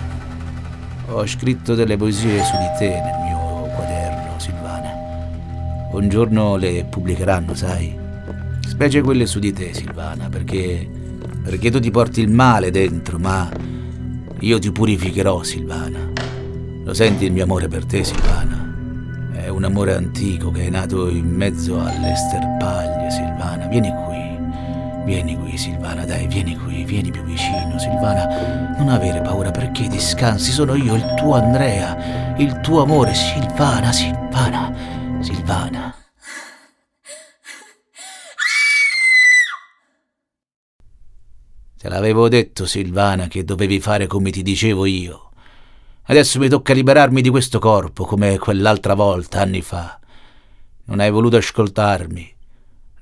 Ho 1.09 1.25
scritto 1.27 1.75
delle 1.75 1.95
poesie 1.95 2.43
su 2.43 2.57
di 2.57 2.67
te 2.79 2.89
nel 2.89 3.21
mio 3.23 3.69
quaderno, 3.75 4.39
Silvana. 4.39 4.91
Un 5.91 6.09
giorno 6.09 6.55
le 6.55 6.85
pubblicheranno, 6.89 7.53
sai? 7.53 7.95
Specie 8.67 9.01
quelle 9.01 9.27
su 9.27 9.37
di 9.37 9.53
te, 9.53 9.75
Silvana, 9.75 10.27
perché. 10.27 10.89
perché 11.43 11.69
tu 11.69 11.79
ti 11.79 11.91
porti 11.91 12.21
il 12.21 12.31
male 12.31 12.71
dentro, 12.71 13.19
ma 13.19 13.47
io 14.39 14.57
ti 14.57 14.71
purificherò, 14.71 15.43
Silvana. 15.43 16.11
Lo 16.83 16.93
senti 16.95 17.25
il 17.25 17.31
mio 17.31 17.43
amore 17.43 17.67
per 17.67 17.85
te, 17.85 18.03
Silvana? 18.03 18.73
È 19.33 19.49
un 19.49 19.65
amore 19.65 19.93
antico 19.93 20.49
che 20.49 20.65
è 20.65 20.69
nato 20.71 21.09
in 21.09 21.27
mezzo 21.27 21.79
alle 21.79 22.15
sterpaglie, 22.15 23.11
Silvana. 23.11 23.67
Vieni 23.67 23.93
qui. 24.05 24.14
Vieni 25.05 25.37
qui, 25.37 25.55
Silvana, 25.55 26.03
dai, 26.03 26.25
vieni 26.25 26.57
qui, 26.57 26.83
vieni 26.83 27.11
più 27.11 27.23
vicino, 27.23 27.77
Silvana. 27.77 28.75
Non 28.75 28.89
avere 28.89 29.21
paura 29.21 29.51
perché 29.51 29.87
discansi, 29.87 30.51
sono 30.51 30.73
io, 30.73 30.95
il 30.95 31.13
tuo 31.15 31.35
Andrea, 31.35 32.35
il 32.37 32.59
tuo 32.61 32.81
amore, 32.81 33.13
Silvana, 33.13 33.91
Silvana, 33.91 34.73
Silvana. 35.21 35.95
Te 41.77 41.89
l'avevo 41.89 42.27
detto, 42.27 42.65
Silvana, 42.65 43.27
che 43.27 43.43
dovevi 43.43 43.79
fare 43.79 44.07
come 44.07 44.31
ti 44.31 44.41
dicevo 44.41 44.87
io. 44.87 45.29
Adesso 46.05 46.39
mi 46.39 46.49
tocca 46.49 46.73
liberarmi 46.73 47.21
di 47.21 47.29
questo 47.29 47.59
corpo, 47.59 48.05
come 48.05 48.39
quell'altra 48.39 48.95
volta, 48.95 49.41
anni 49.41 49.61
fa. 49.61 49.99
Non 50.85 50.99
hai 50.99 51.11
voluto 51.11 51.37
ascoltarmi. 51.37 52.34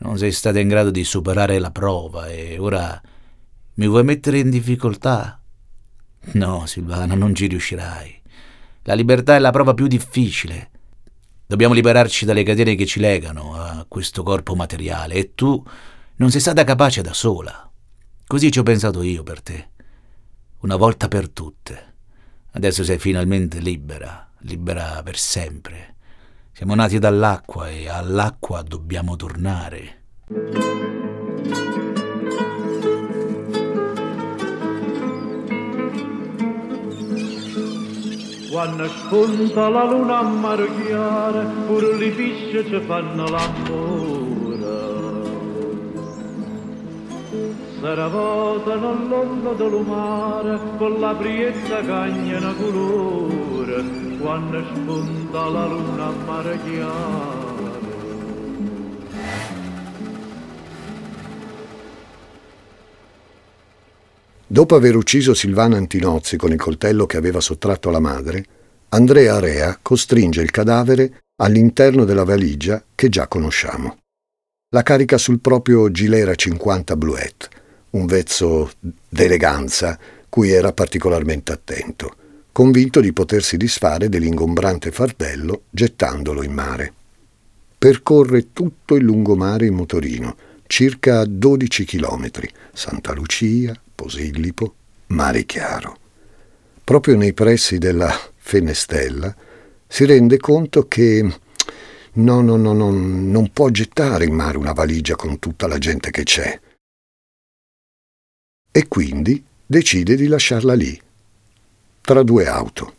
Non 0.03 0.17
sei 0.17 0.33
stata 0.33 0.59
in 0.59 0.67
grado 0.67 0.91
di 0.91 1.05
superare 1.05 1.59
la 1.59 1.71
prova 1.71 2.27
e 2.27 2.57
ora 2.59 3.01
mi 3.75 3.87
vuoi 3.87 4.03
mettere 4.03 4.39
in 4.39 4.49
difficoltà? 4.49 5.41
No, 6.33 6.65
Silvana, 6.65 7.15
non 7.15 7.33
ci 7.33 7.47
riuscirai. 7.47 8.21
La 8.83 8.95
libertà 8.95 9.37
è 9.37 9.39
la 9.39 9.51
prova 9.51 9.73
più 9.73 9.87
difficile. 9.87 10.71
Dobbiamo 11.45 11.73
liberarci 11.73 12.25
dalle 12.25 12.43
catene 12.43 12.75
che 12.75 12.85
ci 12.85 12.99
legano 12.99 13.55
a 13.55 13.85
questo 13.87 14.23
corpo 14.23 14.55
materiale 14.55 15.13
e 15.13 15.35
tu 15.35 15.63
non 16.17 16.31
sei 16.31 16.41
stata 16.41 16.65
capace 16.65 17.01
da 17.01 17.13
sola. 17.13 17.71
Così 18.27 18.51
ci 18.51 18.59
ho 18.59 18.63
pensato 18.63 19.03
io 19.03 19.23
per 19.23 19.41
te. 19.41 19.69
Una 20.59 20.75
volta 20.75 21.07
per 21.07 21.29
tutte. 21.29 21.93
Adesso 22.51 22.83
sei 22.83 22.99
finalmente 22.99 23.59
libera, 23.59 24.29
libera 24.39 25.01
per 25.01 25.17
sempre. 25.17 25.92
Siamo 26.55 26.75
nati 26.75 26.99
dall'acqua 26.99 27.67
e 27.67 27.89
all'acqua 27.89 28.61
dobbiamo 28.61 29.15
tornare. 29.15 30.03
Quando 38.51 38.87
spunta 38.87 39.67
la 39.67 39.83
luna 39.83 40.19
a 40.19 40.21
mare 40.21 40.69
chiara, 40.85 41.43
pure 41.65 41.97
le 41.97 42.11
fisce 42.11 42.63
ci 42.67 42.79
fanno 42.85 43.23
l'amore. 43.27 44.32
Saravotano 47.83 48.91
all'ombra 48.91 49.51
del 49.55 49.85
mare, 49.85 50.57
con 50.77 51.01
la 51.01 51.13
priezza 51.15 51.81
cagna 51.81 52.37
una 52.37 52.53
colore, 52.53 53.83
quando 54.19 54.63
spunta 54.73 55.49
la 55.49 55.65
luna 55.65 56.09
mare 56.25 56.59
chiaro. 56.63 57.81
Dopo 64.47 64.75
aver 64.75 64.95
ucciso 64.95 65.33
Silvana 65.33 65.75
Antinozzi 65.75 66.37
con 66.37 66.53
il 66.53 66.59
coltello 66.61 67.05
che 67.05 67.17
aveva 67.17 67.41
sottratto 67.41 67.89
alla 67.89 67.99
madre, 67.99 68.45
Andrea 68.89 69.39
Rea 69.39 69.77
costringe 69.81 70.41
il 70.41 70.51
cadavere 70.51 71.23
all'interno 71.41 72.05
della 72.05 72.23
valigia 72.23 72.81
che 72.95 73.09
già 73.09 73.27
conosciamo. 73.27 73.97
La 74.69 74.83
carica 74.83 75.17
sul 75.17 75.41
proprio 75.41 75.91
Gilera 75.91 76.33
50 76.33 76.95
Bluette, 76.95 77.61
un 77.93 78.05
vezzo 78.05 78.71
d'eleganza 79.09 79.97
cui 80.29 80.51
era 80.51 80.71
particolarmente 80.73 81.51
attento 81.51 82.15
convinto 82.53 83.01
di 83.01 83.11
potersi 83.13 83.57
disfare 83.57 84.09
dell'ingombrante 84.09 84.91
fardello 84.91 85.63
gettandolo 85.71 86.43
in 86.43 86.53
mare. 86.53 86.93
Percorre 87.79 88.53
tutto 88.53 88.95
il 88.95 89.03
lungomare 89.03 89.65
in 89.65 89.73
motorino, 89.73 90.37
circa 90.67 91.25
12 91.25 91.83
chilometri, 91.83 92.47
Santa 92.71 93.11
Lucia, 93.13 93.73
Posillipo, 93.93 94.75
Mare 95.07 95.45
Chiaro. 95.45 95.97
Proprio 96.83 97.17
nei 97.17 97.33
pressi 97.33 97.79
della 97.79 98.15
Fenestella 98.37 99.35
si 99.87 100.05
rende 100.05 100.37
conto 100.37 100.87
che 100.87 101.27
no, 102.13 102.41
no, 102.41 102.55
no, 102.55 102.73
no, 102.73 102.91
non 102.91 103.49
può 103.51 103.69
gettare 103.69 104.25
in 104.25 104.35
mare 104.35 104.59
una 104.59 104.73
valigia 104.73 105.15
con 105.15 105.39
tutta 105.39 105.65
la 105.65 105.79
gente 105.79 106.11
che 106.11 106.23
c'è. 106.23 106.59
E 108.75 108.87
quindi 108.87 109.43
decide 109.63 110.15
di 110.15 110.25
lasciarla 110.25 110.73
lì, 110.73 110.99
tra 112.01 112.23
due 112.23 112.47
auto. 112.47 112.95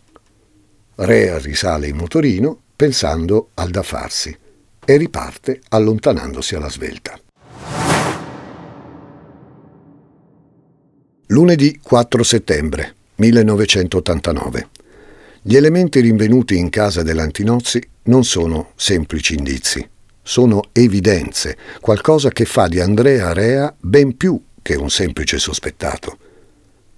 Rea 0.94 1.36
risale 1.38 1.88
in 1.88 1.96
motorino 1.96 2.60
pensando 2.76 3.50
al 3.54 3.70
da 3.70 3.82
farsi. 3.82 4.38
e 4.86 4.96
riparte 4.98 5.62
allontanandosi 5.70 6.54
alla 6.54 6.68
svelta. 6.68 7.18
Lunedì 11.28 11.80
4 11.82 12.22
settembre 12.22 12.94
1989. 13.16 14.68
Gli 15.40 15.56
elementi 15.56 16.00
rinvenuti 16.00 16.56
in 16.56 16.68
casa 16.68 17.02
dell'Antinozzi 17.02 17.82
non 18.04 18.24
sono 18.24 18.72
semplici 18.76 19.34
indizi, 19.34 19.88
sono 20.22 20.64
evidenze, 20.72 21.56
qualcosa 21.80 22.28
che 22.28 22.44
fa 22.44 22.68
di 22.68 22.78
Andrea 22.78 23.32
Rea 23.32 23.74
ben 23.80 24.16
più 24.16 24.38
che 24.64 24.76
un 24.76 24.88
semplice 24.88 25.38
sospettato. 25.38 26.18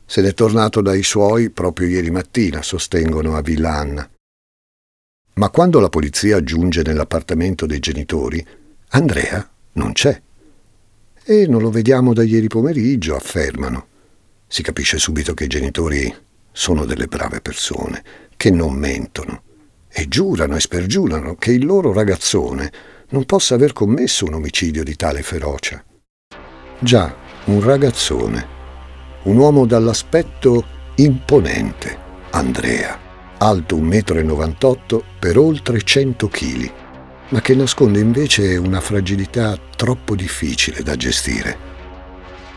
Se 0.07 0.23
n'è 0.23 0.35
tornato 0.35 0.81
dai 0.81 1.03
suoi 1.03 1.51
proprio 1.51 1.89
ieri 1.89 2.13
mattina, 2.13 2.63
sostengono 2.63 3.35
a 3.35 3.41
Villa 3.41 3.75
Anna. 3.75 4.09
Ma 5.35 5.51
quando 5.51 5.81
la 5.81 5.89
polizia 5.89 6.45
giunge 6.45 6.83
nell'appartamento 6.83 7.67
dei 7.67 7.81
genitori, 7.81 8.47
Andrea 8.91 9.51
non 9.73 9.93
c'è. 9.93 10.23
E 11.25 11.47
non 11.49 11.61
lo 11.61 11.71
vediamo 11.71 12.15
da 12.15 12.23
ieri 12.23 12.47
pomeriggio, 12.47 13.17
affermano. 13.17 13.89
Si 14.47 14.63
capisce 14.63 14.99
subito 14.99 15.35
che 15.35 15.45
i 15.45 15.49
genitori 15.49 16.15
sono 16.53 16.85
delle 16.85 17.09
brave 17.09 17.41
persone, 17.41 18.05
che 18.37 18.53
non 18.53 18.75
mentono, 18.75 19.43
e 19.89 20.07
giurano 20.07 20.55
e 20.55 20.61
spergiurano 20.61 21.35
che 21.35 21.51
il 21.51 21.67
loro 21.67 21.93
ragazzone 21.93 22.73
non 23.09 23.25
possa 23.25 23.57
aver 23.57 23.73
commesso 23.73 24.25
un 24.25 24.35
omicidio 24.35 24.85
di 24.85 24.95
tale 24.95 25.25
ferocia. 25.25 25.85
Già, 26.79 27.26
un 27.47 27.63
ragazzone, 27.63 28.55
un 29.25 29.37
uomo 29.37 29.67
dall'aspetto 29.67 30.65
imponente, 30.97 31.97
Andrea, 32.31 32.99
alto 33.39 33.77
1,98 33.77 34.97
m 34.97 35.03
per 35.21 35.39
oltre 35.39 35.81
100 35.81 36.29
kg, 36.29 36.73
ma 37.29 37.41
che 37.41 37.55
nasconde 37.55 38.01
invece 38.01 38.57
una 38.57 38.81
fragilità 38.81 39.57
troppo 39.77 40.17
difficile 40.17 40.83
da 40.83 40.97
gestire. 40.97 41.75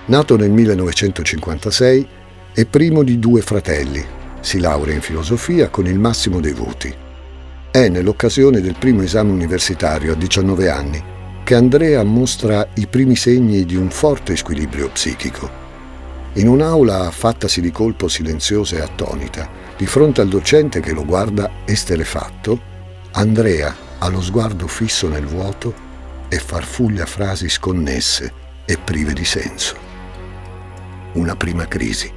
Nato 0.05 0.35
nel 0.35 0.49
1956, 0.49 2.07
è 2.53 2.65
primo 2.65 3.03
di 3.03 3.19
due 3.19 3.41
fratelli. 3.41 4.03
Si 4.39 4.59
laurea 4.59 4.95
in 4.95 5.01
filosofia 5.01 5.69
con 5.69 5.85
il 5.85 5.99
massimo 5.99 6.39
dei 6.39 6.53
voti. 6.53 6.91
È 7.69 7.87
nell'occasione 7.89 8.59
del 8.59 8.75
primo 8.79 9.03
esame 9.03 9.31
universitario 9.31 10.13
a 10.13 10.15
19 10.15 10.69
anni 10.69 11.17
che 11.49 11.55
Andrea 11.55 12.03
mostra 12.03 12.67
i 12.75 12.85
primi 12.85 13.15
segni 13.15 13.65
di 13.65 13.75
un 13.75 13.89
forte 13.89 14.35
squilibrio 14.35 14.87
psichico. 14.89 15.49
In 16.33 16.47
un'aula 16.47 17.09
fattasi 17.09 17.59
di 17.59 17.71
colpo 17.71 18.07
silenziosa 18.07 18.75
e 18.75 18.81
attonita, 18.81 19.49
di 19.75 19.87
fronte 19.87 20.21
al 20.21 20.27
docente 20.27 20.79
che 20.79 20.93
lo 20.93 21.03
guarda 21.03 21.49
esterefatto, 21.65 22.61
Andrea 23.13 23.75
ha 23.97 24.07
lo 24.09 24.21
sguardo 24.21 24.67
fisso 24.67 25.07
nel 25.07 25.25
vuoto 25.25 25.73
e 26.29 26.37
farfuglia 26.37 27.07
frasi 27.07 27.49
sconnesse 27.49 28.31
e 28.63 28.77
prive 28.77 29.13
di 29.13 29.25
senso 29.25 29.75
una 31.13 31.35
prima 31.35 31.67
crisi, 31.67 32.13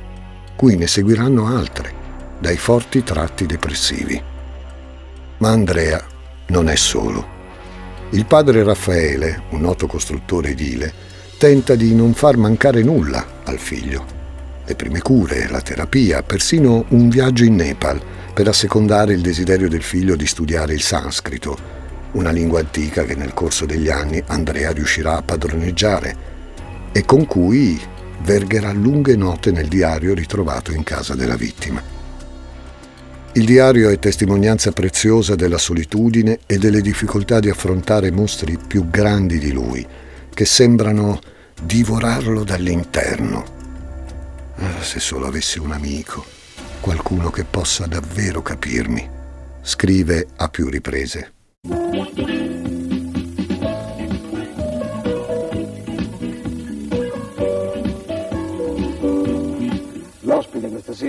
cui 0.54 0.76
ne 0.76 0.86
seguiranno 0.86 1.46
altre, 1.46 1.90
dai 2.38 2.58
forti 2.58 3.02
tratti 3.02 3.46
depressivi. 3.46 4.22
Ma 5.38 5.48
Andrea 5.48 6.04
non 6.48 6.68
è 6.68 6.76
solo. 6.76 7.31
Il 8.14 8.26
padre 8.26 8.62
Raffaele, 8.62 9.44
un 9.52 9.62
noto 9.62 9.86
costruttore 9.86 10.50
edile, 10.50 10.92
tenta 11.38 11.74
di 11.74 11.94
non 11.94 12.12
far 12.12 12.36
mancare 12.36 12.82
nulla 12.82 13.40
al 13.44 13.56
figlio. 13.56 14.04
Le 14.66 14.74
prime 14.74 15.00
cure, 15.00 15.48
la 15.48 15.62
terapia, 15.62 16.22
persino 16.22 16.84
un 16.88 17.08
viaggio 17.08 17.44
in 17.44 17.54
Nepal 17.54 17.98
per 18.34 18.48
assecondare 18.48 19.14
il 19.14 19.22
desiderio 19.22 19.66
del 19.66 19.82
figlio 19.82 20.14
di 20.14 20.26
studiare 20.26 20.74
il 20.74 20.82
sanscrito, 20.82 21.56
una 22.12 22.30
lingua 22.30 22.60
antica 22.60 23.04
che 23.04 23.14
nel 23.14 23.32
corso 23.32 23.64
degli 23.64 23.88
anni 23.88 24.22
Andrea 24.26 24.72
riuscirà 24.72 25.16
a 25.16 25.22
padroneggiare 25.22 26.16
e 26.92 27.06
con 27.06 27.24
cui 27.24 27.80
vergherà 28.24 28.72
lunghe 28.72 29.16
note 29.16 29.52
nel 29.52 29.68
diario 29.68 30.12
ritrovato 30.12 30.70
in 30.70 30.84
casa 30.84 31.14
della 31.14 31.36
vittima. 31.36 31.91
Il 33.34 33.46
diario 33.46 33.88
è 33.88 33.98
testimonianza 33.98 34.72
preziosa 34.72 35.34
della 35.34 35.56
solitudine 35.56 36.40
e 36.44 36.58
delle 36.58 36.82
difficoltà 36.82 37.40
di 37.40 37.48
affrontare 37.48 38.10
mostri 38.10 38.58
più 38.58 38.90
grandi 38.90 39.38
di 39.38 39.52
lui, 39.52 39.86
che 40.34 40.44
sembrano 40.44 41.18
divorarlo 41.62 42.44
dall'interno. 42.44 43.44
Ah, 44.56 44.82
se 44.82 45.00
solo 45.00 45.26
avessi 45.26 45.58
un 45.58 45.72
amico, 45.72 46.22
qualcuno 46.80 47.30
che 47.30 47.44
possa 47.44 47.86
davvero 47.86 48.42
capirmi, 48.42 49.08
scrive 49.62 50.26
a 50.36 50.48
più 50.48 50.68
riprese. 50.68 51.32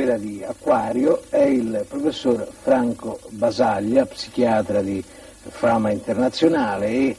Stasera 0.04 0.18
di 0.18 0.44
Acquario 0.44 1.24
è 1.30 1.44
il 1.44 1.86
professor 1.88 2.46
Franco 2.62 3.22
Basaglia, 3.30 4.06
psichiatra 4.06 4.82
di 4.82 5.02
Frama 5.48 5.92
Internazionale 5.92 6.88
e, 6.88 7.18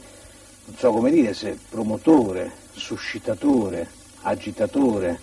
non 0.65 0.77
so 0.77 0.91
come 0.91 1.09
dire, 1.09 1.33
se 1.33 1.57
promotore, 1.67 2.51
suscitatore, 2.73 3.89
agitatore, 4.21 5.19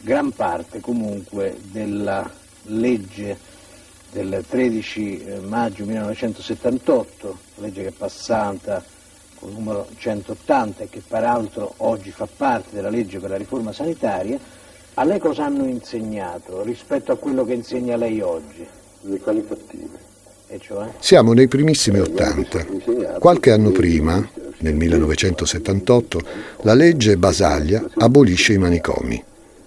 gran 0.00 0.30
parte 0.32 0.80
comunque 0.80 1.58
della 1.60 2.28
legge 2.64 3.38
del 4.10 4.42
13 4.48 5.24
eh, 5.24 5.38
maggio 5.40 5.84
1978, 5.84 7.38
legge 7.56 7.82
che 7.82 7.88
è 7.88 7.92
passata 7.92 8.82
con 9.34 9.50
il 9.50 9.56
numero 9.56 9.88
180 9.94 10.84
e 10.84 10.88
che 10.88 11.02
peraltro 11.06 11.74
oggi 11.78 12.10
fa 12.10 12.26
parte 12.34 12.74
della 12.74 12.90
legge 12.90 13.18
per 13.18 13.28
la 13.28 13.36
riforma 13.36 13.72
sanitaria, 13.72 14.38
a 14.94 15.04
lei 15.04 15.18
cosa 15.18 15.44
hanno 15.44 15.66
insegnato 15.66 16.62
rispetto 16.62 17.12
a 17.12 17.16
quello 17.16 17.44
che 17.44 17.54
insegna 17.54 17.96
lei 17.96 18.20
oggi? 18.20 18.66
Le 19.02 19.18
qualitative. 19.18 19.98
E 20.46 20.58
cioè? 20.60 20.88
Siamo 20.98 21.32
nei 21.32 21.48
primissimi 21.48 21.98
Ottanta. 21.98 22.64
Qualche 23.18 23.50
anno 23.50 23.70
prima, 23.70 24.26
nel 24.58 24.74
1978, 24.74 26.20
la 26.62 26.74
legge 26.74 27.16
Basaglia 27.16 27.84
abolisce 27.96 28.52
i 28.52 28.58
manicomi, 28.58 29.22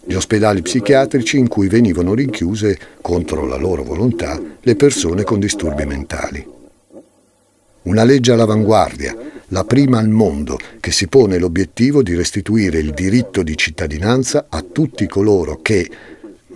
gli 0.06 0.14
ospedali 0.14 0.62
psichiatrici 0.62 1.38
in 1.38 1.50
cui 1.50 1.68
venivano 1.68 2.14
rinchiuse, 2.14 2.80
contro 3.02 3.46
la 3.46 3.58
loro 3.58 3.84
volontà, 3.84 4.42
le 4.62 4.76
persone 4.76 5.24
con 5.24 5.40
disturbi 5.40 5.86
mentali. 5.86 6.56
Una 7.84 8.04
legge 8.04 8.32
all'avanguardia, 8.32 9.16
la 9.50 9.64
prima 9.64 10.00
al 10.00 10.10
mondo, 10.10 10.58
che 10.80 10.92
si 10.92 11.08
pone 11.08 11.38
l'obiettivo 11.38 12.04
di 12.04 12.16
restituire 12.16 12.80
il 12.80 12.92
diritto 12.92 13.44
di 13.44 13.56
cittadinanza 13.56 14.48
a 14.50 14.62
tutti 14.62 15.08
coloro 15.08 15.62
che, 15.62 15.90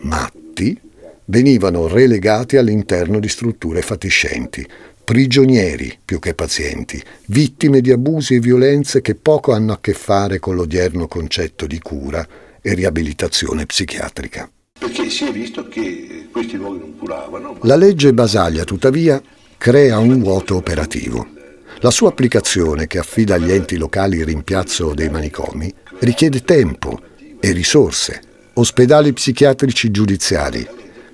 matti, 0.01 0.77
venivano 1.25 1.88
relegati 1.88 2.58
all'interno 2.58 3.19
di 3.19 3.30
strutture 3.30 3.82
fatiscenti, 3.82 4.67
prigionieri 5.04 5.97
più 6.04 6.19
che 6.19 6.34
pazienti, 6.34 7.01
vittime 7.27 7.82
di 7.82 7.91
abusi 7.91 8.36
e 8.36 8.39
violenze 8.39 9.01
che 9.01 9.15
poco 9.15 9.54
hanno 9.54 9.73
a 9.73 9.80
che 9.80 9.93
fare 9.93 10.39
con 10.39 10.56
l'odierno 10.56 11.08
concetto 11.08 11.67
di 11.67 11.80
cura 11.80 12.25
e 12.62 12.73
riabilitazione 12.73 13.65
psichiatrica. 13.65 14.49
Perché 14.80 15.10
si 15.10 15.25
è 15.25 15.32
visto 15.32 15.67
che 15.67 16.27
questi 16.32 16.58
luoghi 16.58 16.80
non 16.80 16.97
curavano. 16.97 17.58
La 17.62 17.75
legge 17.75 18.13
Basaglia, 18.13 18.63
tuttavia, 18.63 19.21
crea 19.58 19.99
un 19.99 20.19
vuoto 20.19 20.56
operativo. 20.56 21.39
La 21.84 21.89
sua 21.89 22.10
applicazione, 22.10 22.86
che 22.86 23.00
affida 23.00 23.34
agli 23.34 23.52
enti 23.52 23.76
locali 23.76 24.17
il 24.17 24.26
rimpiazzo 24.26 24.94
dei 24.94 25.10
manicomi, 25.10 25.74
richiede 26.02 26.41
tempo 26.41 27.00
e 27.39 27.52
risorse, 27.54 28.22
ospedali 28.54 29.13
psichiatrici 29.13 29.89
giudiziari, 29.89 30.67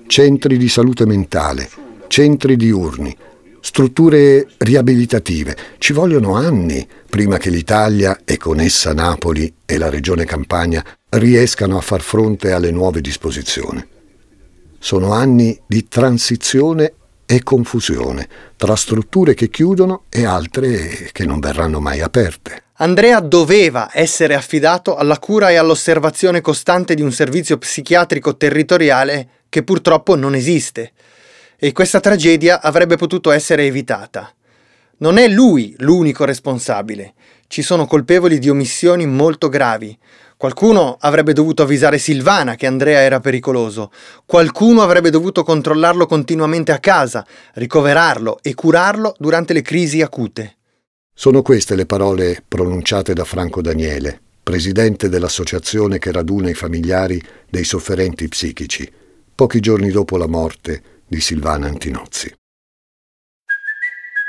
centri 0.06 0.58
di 0.58 0.68
salute 0.68 1.06
mentale, 1.06 1.70
centri 2.08 2.56
diurni, 2.56 3.16
strutture 3.60 4.46
riabilitative. 4.58 5.56
Ci 5.78 5.94
vogliono 5.94 6.34
anni 6.34 6.86
prima 7.08 7.38
che 7.38 7.48
l'Italia 7.48 8.20
e 8.26 8.36
con 8.36 8.60
essa 8.60 8.92
Napoli 8.92 9.50
e 9.64 9.78
la 9.78 9.88
regione 9.88 10.26
Campania 10.26 10.84
riescano 11.10 11.78
a 11.78 11.80
far 11.80 12.02
fronte 12.02 12.52
alle 12.52 12.70
nuove 12.70 13.00
disposizioni. 13.00 13.82
Sono 14.78 15.12
anni 15.12 15.58
di 15.66 15.88
transizione 15.88 16.92
e 17.30 17.42
confusione 17.42 18.26
tra 18.56 18.74
strutture 18.74 19.34
che 19.34 19.50
chiudono 19.50 20.04
e 20.08 20.24
altre 20.24 21.10
che 21.12 21.26
non 21.26 21.40
verranno 21.40 21.78
mai 21.78 22.00
aperte. 22.00 22.62
Andrea 22.76 23.20
doveva 23.20 23.90
essere 23.92 24.34
affidato 24.34 24.96
alla 24.96 25.18
cura 25.18 25.50
e 25.50 25.56
all'osservazione 25.56 26.40
costante 26.40 26.94
di 26.94 27.02
un 27.02 27.12
servizio 27.12 27.58
psichiatrico 27.58 28.38
territoriale 28.38 29.28
che 29.50 29.62
purtroppo 29.62 30.16
non 30.16 30.34
esiste. 30.34 30.92
E 31.58 31.72
questa 31.72 32.00
tragedia 32.00 32.62
avrebbe 32.62 32.96
potuto 32.96 33.30
essere 33.30 33.66
evitata. 33.66 34.32
Non 34.98 35.18
è 35.18 35.28
lui 35.28 35.74
l'unico 35.80 36.24
responsabile. 36.24 37.12
Ci 37.46 37.60
sono 37.60 37.86
colpevoli 37.86 38.38
di 38.38 38.48
omissioni 38.48 39.06
molto 39.06 39.50
gravi. 39.50 39.96
Qualcuno 40.38 40.96
avrebbe 41.00 41.32
dovuto 41.32 41.62
avvisare 41.64 41.98
Silvana 41.98 42.54
che 42.54 42.68
Andrea 42.68 43.00
era 43.00 43.18
pericoloso, 43.18 43.90
qualcuno 44.24 44.82
avrebbe 44.82 45.10
dovuto 45.10 45.42
controllarlo 45.42 46.06
continuamente 46.06 46.70
a 46.70 46.78
casa, 46.78 47.26
ricoverarlo 47.54 48.38
e 48.40 48.54
curarlo 48.54 49.16
durante 49.18 49.52
le 49.52 49.62
crisi 49.62 50.00
acute. 50.00 50.58
Sono 51.12 51.42
queste 51.42 51.74
le 51.74 51.86
parole 51.86 52.40
pronunciate 52.46 53.14
da 53.14 53.24
Franco 53.24 53.60
Daniele, 53.60 54.20
presidente 54.40 55.08
dell'associazione 55.08 55.98
che 55.98 56.12
raduna 56.12 56.48
i 56.48 56.54
familiari 56.54 57.20
dei 57.50 57.64
sofferenti 57.64 58.28
psichici, 58.28 58.88
pochi 59.34 59.58
giorni 59.58 59.90
dopo 59.90 60.16
la 60.16 60.28
morte 60.28 61.02
di 61.08 61.20
Silvana 61.20 61.66
Antinozzi. 61.66 62.37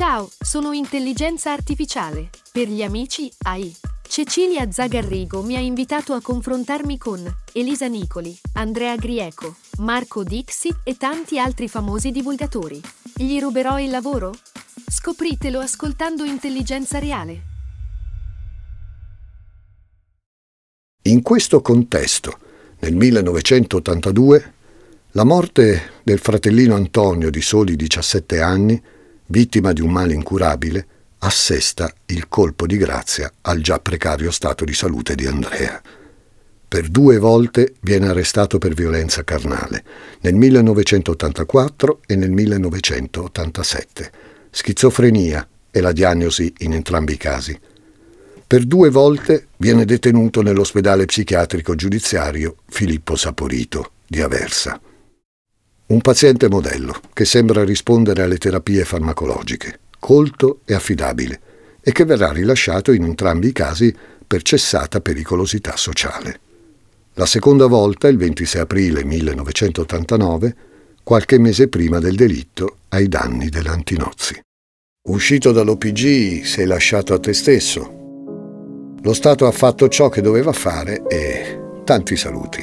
Ciao, 0.00 0.30
sono 0.40 0.72
intelligenza 0.72 1.52
artificiale. 1.52 2.30
Per 2.50 2.66
gli 2.66 2.82
amici 2.82 3.30
AI. 3.42 3.70
Cecilia 4.08 4.72
Zagarrigo 4.72 5.42
mi 5.42 5.56
ha 5.56 5.60
invitato 5.60 6.14
a 6.14 6.22
confrontarmi 6.22 6.96
con 6.96 7.22
Elisa 7.52 7.86
Nicoli, 7.86 8.34
Andrea 8.54 8.96
Grieco, 8.96 9.56
Marco 9.80 10.24
Dixi 10.24 10.74
e 10.84 10.96
tanti 10.96 11.38
altri 11.38 11.68
famosi 11.68 12.12
divulgatori. 12.12 12.80
Gli 13.14 13.38
ruberò 13.40 13.78
il 13.78 13.90
lavoro? 13.90 14.32
Scopritelo 14.88 15.58
ascoltando 15.58 16.24
Intelligenza 16.24 16.98
Reale. 16.98 17.42
In 21.02 21.20
questo 21.20 21.60
contesto, 21.60 22.38
nel 22.78 22.96
1982, 22.96 24.52
la 25.10 25.24
morte 25.24 26.00
del 26.02 26.18
fratellino 26.18 26.74
Antonio 26.74 27.28
di 27.28 27.42
soli 27.42 27.76
17 27.76 28.40
anni 28.40 28.82
vittima 29.30 29.72
di 29.72 29.80
un 29.80 29.90
male 29.90 30.14
incurabile, 30.14 30.86
assesta 31.18 31.92
il 32.06 32.28
colpo 32.28 32.66
di 32.66 32.76
grazia 32.76 33.30
al 33.42 33.60
già 33.60 33.78
precario 33.78 34.30
stato 34.30 34.64
di 34.64 34.74
salute 34.74 35.14
di 35.14 35.26
Andrea. 35.26 35.80
Per 36.68 36.88
due 36.88 37.18
volte 37.18 37.74
viene 37.80 38.08
arrestato 38.08 38.58
per 38.58 38.74
violenza 38.74 39.24
carnale, 39.24 39.82
nel 40.20 40.34
1984 40.34 42.00
e 42.06 42.16
nel 42.16 42.30
1987. 42.30 44.12
Schizofrenia 44.50 45.46
è 45.70 45.80
la 45.80 45.92
diagnosi 45.92 46.52
in 46.58 46.74
entrambi 46.74 47.14
i 47.14 47.16
casi. 47.16 47.58
Per 48.46 48.64
due 48.64 48.90
volte 48.90 49.48
viene 49.58 49.84
detenuto 49.84 50.42
nell'ospedale 50.42 51.04
psichiatrico 51.04 51.74
giudiziario 51.74 52.56
Filippo 52.68 53.14
Saporito 53.14 53.92
di 54.06 54.20
Aversa. 54.20 54.80
Un 55.90 56.00
paziente 56.02 56.48
modello 56.48 57.00
che 57.12 57.24
sembra 57.24 57.64
rispondere 57.64 58.22
alle 58.22 58.38
terapie 58.38 58.84
farmacologiche, 58.84 59.80
colto 59.98 60.60
e 60.64 60.74
affidabile, 60.74 61.40
e 61.80 61.90
che 61.90 62.04
verrà 62.04 62.30
rilasciato 62.30 62.92
in 62.92 63.02
entrambi 63.02 63.48
i 63.48 63.52
casi 63.52 63.92
per 64.24 64.42
cessata 64.42 65.00
pericolosità 65.00 65.76
sociale. 65.76 66.38
La 67.14 67.26
seconda 67.26 67.66
volta, 67.66 68.06
il 68.06 68.18
26 68.18 68.60
aprile 68.60 69.04
1989, 69.04 70.56
qualche 71.02 71.40
mese 71.40 71.66
prima 71.66 71.98
del 71.98 72.14
delitto 72.14 72.76
ai 72.90 73.08
danni 73.08 73.48
dell'Antinozzi. 73.48 74.40
Uscito 75.08 75.50
dall'OPG 75.50 76.44
sei 76.44 76.66
lasciato 76.66 77.14
a 77.14 77.18
te 77.18 77.32
stesso. 77.32 78.94
Lo 79.02 79.12
Stato 79.12 79.44
ha 79.48 79.50
fatto 79.50 79.88
ciò 79.88 80.08
che 80.08 80.20
doveva 80.20 80.52
fare 80.52 81.02
e 81.08 81.82
tanti 81.82 82.14
saluti. 82.14 82.62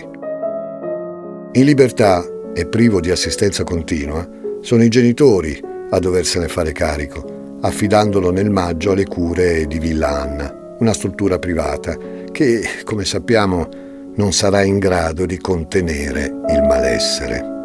In 1.51 1.65
libertà 1.65 2.25
e 2.57 2.65
privo 2.65 2.99
di 2.99 3.11
assistenza 3.11 3.63
continua, 3.63 4.27
sono 4.61 4.83
i 4.83 4.89
genitori 4.89 5.61
a 5.91 5.99
doversene 5.99 6.47
fare 6.47 6.71
carico, 6.71 7.59
affidandolo 7.61 8.31
nel 8.31 8.49
maggio 8.49 8.93
alle 8.93 9.05
cure 9.05 9.67
di 9.67 9.77
Villa 9.77 10.21
Anna, 10.21 10.75
una 10.79 10.93
struttura 10.93 11.37
privata 11.37 11.95
che, 12.31 12.63
come 12.83 13.05
sappiamo, 13.05 13.69
non 14.15 14.33
sarà 14.33 14.63
in 14.63 14.79
grado 14.79 15.27
di 15.27 15.37
contenere 15.37 16.33
il 16.49 16.63
malessere. 16.67 17.56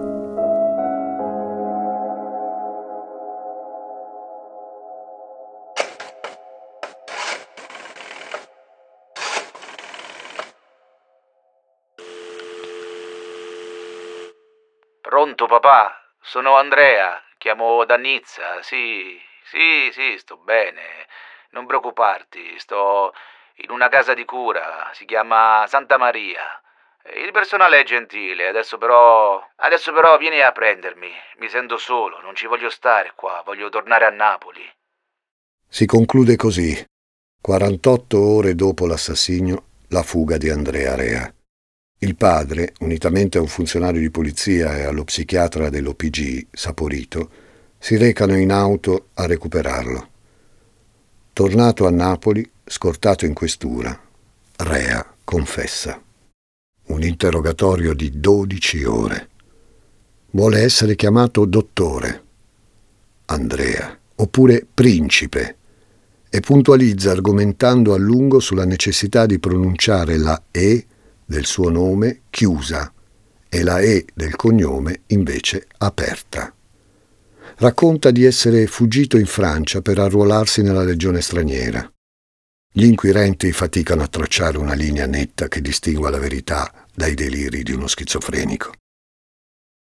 Papà? 15.60 16.00
Sono 16.20 16.56
Andrea, 16.56 17.20
chiamo 17.36 17.84
da 17.84 17.96
Nizza, 17.96 18.62
sì, 18.62 19.20
sì, 19.44 19.90
sì, 19.92 20.16
sto 20.18 20.36
bene, 20.38 21.06
non 21.50 21.66
preoccuparti, 21.66 22.58
sto 22.58 23.12
in 23.56 23.70
una 23.70 23.88
casa 23.88 24.14
di 24.14 24.24
cura, 24.24 24.90
si 24.94 25.04
chiama 25.04 25.64
Santa 25.66 25.98
Maria. 25.98 26.40
Il 27.16 27.32
personale 27.32 27.80
è 27.80 27.84
gentile, 27.84 28.46
adesso 28.46 28.78
però. 28.78 29.44
Adesso 29.56 29.92
però 29.92 30.16
vieni 30.18 30.40
a 30.40 30.52
prendermi. 30.52 31.10
Mi 31.38 31.48
sento 31.48 31.76
solo, 31.76 32.20
non 32.20 32.36
ci 32.36 32.46
voglio 32.46 32.70
stare 32.70 33.12
qua, 33.16 33.42
voglio 33.44 33.68
tornare 33.68 34.06
a 34.06 34.10
Napoli. 34.10 34.64
Si 35.68 35.84
conclude 35.84 36.36
così, 36.36 36.72
48 37.40 38.18
ore 38.20 38.54
dopo 38.54 38.86
l'assassinio, 38.86 39.64
la 39.88 40.02
fuga 40.02 40.36
di 40.36 40.48
Andrea 40.48 40.94
Rea. 40.94 41.34
Il 42.02 42.16
padre, 42.16 42.72
unitamente 42.80 43.38
a 43.38 43.40
un 43.40 43.46
funzionario 43.46 44.00
di 44.00 44.10
polizia 44.10 44.76
e 44.76 44.82
allo 44.82 45.04
psichiatra 45.04 45.70
dell'OPG, 45.70 46.48
Saporito, 46.50 47.30
si 47.78 47.96
recano 47.96 48.36
in 48.36 48.50
auto 48.50 49.10
a 49.14 49.26
recuperarlo. 49.26 50.08
Tornato 51.32 51.86
a 51.86 51.90
Napoli, 51.90 52.44
scortato 52.64 53.24
in 53.24 53.34
questura, 53.34 53.96
Rea 54.56 55.14
confessa. 55.22 56.02
Un 56.86 57.04
interrogatorio 57.04 57.94
di 57.94 58.18
12 58.18 58.82
ore. 58.82 59.28
Vuole 60.30 60.60
essere 60.60 60.96
chiamato 60.96 61.44
dottore, 61.44 62.22
Andrea, 63.26 63.96
oppure 64.16 64.66
principe, 64.74 65.56
e 66.28 66.40
puntualizza 66.40 67.12
argomentando 67.12 67.94
a 67.94 67.98
lungo 67.98 68.40
sulla 68.40 68.64
necessità 68.64 69.24
di 69.24 69.38
pronunciare 69.38 70.16
la 70.16 70.42
E 70.50 70.86
del 71.24 71.46
suo 71.46 71.70
nome 71.70 72.22
chiusa 72.30 72.92
e 73.48 73.62
la 73.62 73.80
E 73.80 74.06
del 74.14 74.36
cognome 74.36 75.02
invece 75.08 75.66
aperta. 75.78 76.54
Racconta 77.56 78.10
di 78.10 78.24
essere 78.24 78.66
fuggito 78.66 79.18
in 79.18 79.26
Francia 79.26 79.82
per 79.82 79.98
arruolarsi 79.98 80.62
nella 80.62 80.84
legione 80.84 81.20
straniera. 81.20 81.90
Gli 82.74 82.84
inquirenti 82.84 83.52
faticano 83.52 84.02
a 84.02 84.08
tracciare 84.08 84.56
una 84.56 84.72
linea 84.72 85.06
netta 85.06 85.48
che 85.48 85.60
distingua 85.60 86.08
la 86.08 86.18
verità 86.18 86.72
dai 86.94 87.14
deliri 87.14 87.62
di 87.62 87.72
uno 87.72 87.86
schizofrenico. 87.86 88.72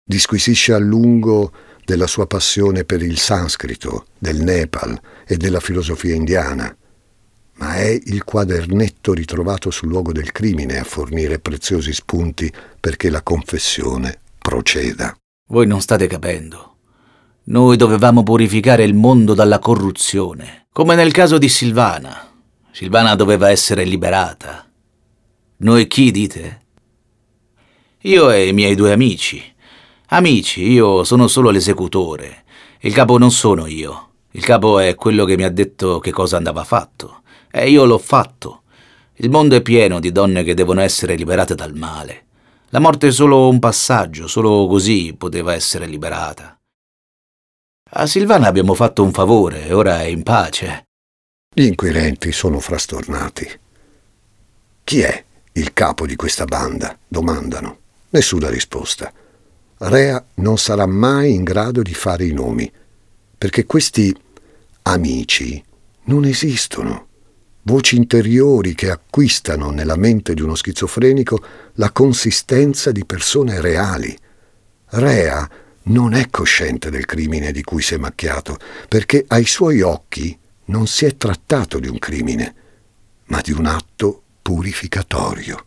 Disquisisce 0.04 0.74
a 0.74 0.78
lungo 0.78 1.52
della 1.84 2.06
sua 2.06 2.26
passione 2.26 2.84
per 2.84 3.02
il 3.02 3.18
sanscrito, 3.18 4.08
del 4.18 4.42
Nepal 4.42 5.00
e 5.26 5.36
della 5.36 5.60
filosofia 5.60 6.14
indiana, 6.14 6.76
ma 7.58 7.76
è 7.76 7.98
il 8.04 8.24
quadernetto 8.24 9.12
ritrovato 9.12 9.70
sul 9.70 9.88
luogo 9.88 10.12
del 10.12 10.32
crimine 10.32 10.78
a 10.78 10.84
fornire 10.84 11.38
preziosi 11.38 11.92
spunti 11.92 12.52
perché 12.78 13.08
la 13.10 13.22
confessione 13.22 14.18
proceda. 14.38 15.16
Voi 15.48 15.66
non 15.66 15.80
state 15.80 16.06
capendo. 16.06 16.74
Noi 17.44 17.76
dovevamo 17.76 18.22
purificare 18.22 18.82
il 18.82 18.94
mondo 18.94 19.32
dalla 19.32 19.58
corruzione, 19.58 20.66
come 20.72 20.94
nel 20.96 21.12
caso 21.12 21.38
di 21.38 21.48
Silvana. 21.48 22.32
Silvana 22.72 23.14
doveva 23.14 23.50
essere 23.50 23.84
liberata. 23.84 24.68
Noi 25.58 25.86
chi 25.86 26.10
dite? 26.10 26.60
Io 28.00 28.30
e 28.30 28.48
i 28.48 28.52
miei 28.52 28.74
due 28.74 28.92
amici. 28.92 29.42
Amici, 30.08 30.70
io 30.70 31.02
sono 31.04 31.28
solo 31.28 31.50
l'esecutore. 31.50 32.44
Il 32.80 32.92
capo 32.92 33.16
non 33.16 33.30
sono 33.30 33.66
io. 33.66 34.10
Il 34.32 34.44
capo 34.44 34.78
è 34.78 34.94
quello 34.94 35.24
che 35.24 35.36
mi 35.36 35.44
ha 35.44 35.50
detto 35.50 35.98
che 35.98 36.10
cosa 36.10 36.36
andava 36.36 36.62
fatto. 36.62 37.22
E 37.58 37.70
io 37.70 37.86
l'ho 37.86 37.96
fatto. 37.96 38.64
Il 39.14 39.30
mondo 39.30 39.56
è 39.56 39.62
pieno 39.62 39.98
di 39.98 40.12
donne 40.12 40.44
che 40.44 40.52
devono 40.52 40.82
essere 40.82 41.14
liberate 41.14 41.54
dal 41.54 41.74
male. 41.74 42.24
La 42.68 42.80
morte 42.80 43.06
è 43.06 43.10
solo 43.10 43.48
un 43.48 43.58
passaggio, 43.58 44.26
solo 44.26 44.66
così 44.66 45.14
poteva 45.16 45.54
essere 45.54 45.86
liberata. 45.86 46.54
A 47.92 48.06
Silvana 48.06 48.46
abbiamo 48.46 48.74
fatto 48.74 49.02
un 49.02 49.10
favore 49.10 49.72
ora 49.72 50.02
è 50.02 50.04
in 50.04 50.22
pace. 50.22 50.88
Gli 51.50 51.62
inquirenti 51.62 52.30
sono 52.30 52.60
frastornati. 52.60 53.48
Chi 54.84 55.00
è 55.00 55.24
il 55.52 55.72
capo 55.72 56.04
di 56.04 56.14
questa 56.14 56.44
banda? 56.44 56.94
domandano. 57.08 57.78
Nessuna 58.10 58.50
risposta. 58.50 59.10
Rea 59.78 60.22
non 60.34 60.58
sarà 60.58 60.84
mai 60.84 61.32
in 61.32 61.42
grado 61.42 61.80
di 61.80 61.94
fare 61.94 62.26
i 62.26 62.32
nomi, 62.32 62.70
perché 63.38 63.64
questi 63.64 64.14
amici 64.82 65.64
non 66.04 66.26
esistono. 66.26 67.05
Voci 67.66 67.96
interiori 67.96 68.76
che 68.76 68.90
acquistano 68.90 69.70
nella 69.70 69.96
mente 69.96 70.34
di 70.34 70.42
uno 70.42 70.54
schizofrenico 70.54 71.42
la 71.74 71.90
consistenza 71.90 72.92
di 72.92 73.04
persone 73.04 73.60
reali. 73.60 74.16
Rea 74.90 75.50
non 75.84 76.14
è 76.14 76.28
cosciente 76.30 76.90
del 76.90 77.06
crimine 77.06 77.50
di 77.50 77.64
cui 77.64 77.82
si 77.82 77.94
è 77.94 77.96
macchiato, 77.96 78.56
perché 78.88 79.24
ai 79.26 79.44
suoi 79.44 79.80
occhi 79.80 80.38
non 80.66 80.86
si 80.86 81.06
è 81.06 81.16
trattato 81.16 81.80
di 81.80 81.88
un 81.88 81.98
crimine, 81.98 82.54
ma 83.26 83.40
di 83.40 83.50
un 83.50 83.66
atto 83.66 84.22
purificatorio. 84.42 85.66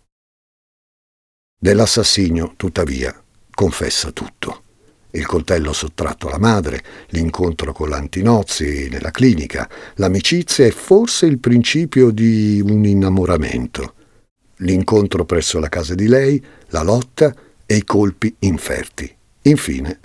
Dell'assassinio, 1.60 2.54
tuttavia, 2.56 3.14
confessa 3.54 4.12
tutto. 4.12 4.64
Il 5.12 5.26
coltello 5.26 5.74
sottratto 5.74 6.28
alla 6.28 6.38
madre, 6.38 6.84
l'incontro 7.10 7.74
con 7.74 7.90
l'antinozzi 7.90 8.90
nella 8.90 9.10
clinica, 9.10 9.68
l'amicizia 9.96 10.66
e 10.66 10.72
forse 10.72 11.26
il 11.26 11.40
principio 11.40 12.12
di 12.12 12.62
un 12.64 12.86
innamoramento. 12.86 13.94
L'incontro 14.58 15.26
presso 15.26 15.58
la 15.58 15.70
casa 15.70 15.96
di 15.96 16.08
lei, 16.08 16.44
la 16.68 16.84
lotta 16.84 17.34
e 17.66 17.76
i 17.76 17.84
colpi 17.84 18.36
inferti. 18.40 19.12
Infine, 19.44 20.00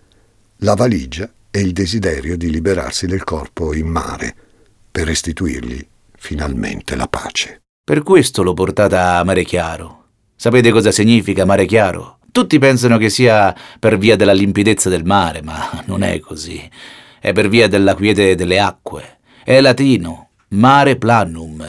la 0.59 0.75
valigia 0.75 1.31
e 1.51 1.61
il 1.61 1.73
desiderio 1.73 2.37
di 2.37 2.51
liberarsi 2.51 3.07
del 3.07 3.25
corpo 3.25 3.75
in 3.75 3.87
mare 3.87 4.35
per 4.91 5.07
restituirgli 5.07 5.87
finalmente 6.17 6.97
la 6.97 7.09
pace. 7.09 7.61
Per 7.85 8.03
questo 8.03 8.43
l'ho 8.43 8.55
portata 8.55 9.19
a 9.19 9.25
Mare 9.25 9.45
Chiaro. 9.45 10.05
Sapete 10.35 10.71
cosa 10.71 10.91
significa 10.91 11.45
Mare 11.45 11.67
Chiaro? 11.67 12.21
Tutti 12.35 12.59
pensano 12.59 12.99
che 12.99 13.11
sia 13.11 13.55
per 13.79 13.97
via 13.97 14.17
della 14.17 14.33
limpidezza 14.33 14.89
del 14.89 15.05
mare, 15.05 15.41
ma 15.41 15.85
non 15.85 16.03
è 16.03 16.19
così. 16.19 16.69
È 17.21 17.33
per 17.33 17.49
via 17.49 17.69
della 17.69 17.95
quiete 17.95 18.35
delle 18.35 18.59
acque. 18.59 19.19
È 19.45 19.61
latino, 19.61 20.31
mare 20.49 20.97
planum, 20.97 21.65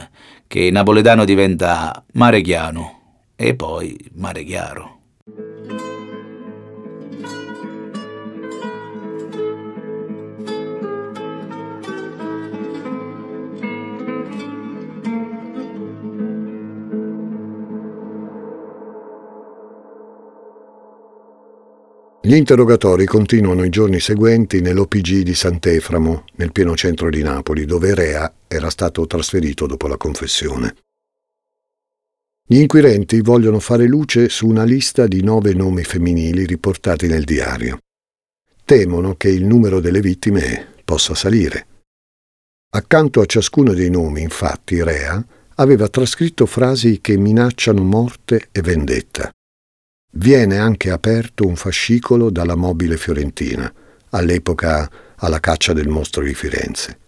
che 0.48 0.62
in 0.62 0.74
napoletano 0.74 1.24
diventa 1.24 2.04
mare 2.14 2.42
chiano 2.42 3.02
e 3.36 3.54
poi 3.54 3.96
mare 4.14 4.44
chiaro. 4.44 4.95
Gli 22.26 22.34
interrogatori 22.34 23.06
continuano 23.06 23.64
i 23.64 23.70
giorni 23.70 24.00
seguenti 24.00 24.60
nell'OPG 24.60 25.20
di 25.20 25.36
Sant'Eframo, 25.36 26.26
nel 26.38 26.52
pieno 26.52 26.76
centro 26.76 27.12
di 27.12 27.22
Napoli, 27.22 27.66
dove 27.66 27.94
Rea 27.94 28.34
era 28.48 28.72
stato 28.72 29.06
trasferito 29.06 29.68
dopo 29.68 29.88
la 29.88 29.96
confessione. 29.96 30.76
Gli 32.48 32.58
inquirenti 32.58 33.22
vogliono 33.22 33.60
fare 33.60 33.86
luce 33.86 34.30
su 34.30 34.48
una 34.48 34.64
lista 34.64 35.06
di 35.06 35.22
nove 35.22 35.54
nomi 35.54 35.84
femminili 35.84 36.48
riportati 36.48 37.06
nel 37.06 37.26
diario. 37.26 37.78
Temono 38.66 39.14
che 39.18 39.30
il 39.30 39.46
numero 39.46 39.80
delle 39.80 40.00
vittime 40.00 40.78
possa 40.84 41.14
salire. 41.14 41.68
Accanto 42.72 43.22
a 43.22 43.26
ciascuno 43.28 43.72
dei 43.74 43.92
nomi, 43.92 44.24
infatti, 44.24 44.84
Rea 44.84 45.24
aveva 45.58 45.88
trascritto 45.90 46.48
frasi 46.48 47.02
che 47.02 47.20
minacciano 47.20 47.84
morte 47.84 48.48
e 48.52 48.62
vendetta. 48.62 49.30
Viene 50.18 50.58
anche 50.58 50.92
aperto 50.92 51.46
un 51.46 51.58
fascicolo 51.58 52.30
dalla 52.30 52.56
mobile 52.56 52.96
fiorentina, 52.96 53.72
all'epoca 54.12 54.90
alla 55.18 55.42
caccia 55.42 55.74
del 55.74 55.90
mostro 55.90 56.24
di 56.24 56.34
Firenze. 56.34 57.00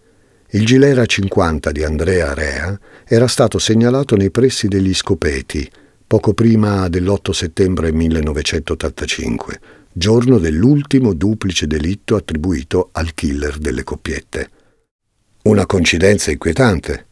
Il 0.50 0.66
Gilera 0.66 1.06
50 1.06 1.72
di 1.72 1.84
Andrea 1.84 2.34
Rea 2.34 2.78
era 3.06 3.26
stato 3.26 3.58
segnalato 3.58 4.14
nei 4.14 4.30
pressi 4.30 4.68
degli 4.68 4.92
Scopeti 4.92 5.70
poco 6.06 6.34
prima 6.34 6.88
dell'8 6.88 7.30
settembre 7.30 7.92
1985, 7.92 9.60
giorno 9.90 10.38
dell'ultimo 10.38 11.14
duplice 11.14 11.66
delitto 11.66 12.14
attribuito 12.14 12.90
al 12.92 13.14
killer 13.14 13.56
delle 13.56 13.84
coppiette. 13.84 14.50
Una 15.44 15.64
coincidenza 15.64 16.30
inquietante. 16.30 17.06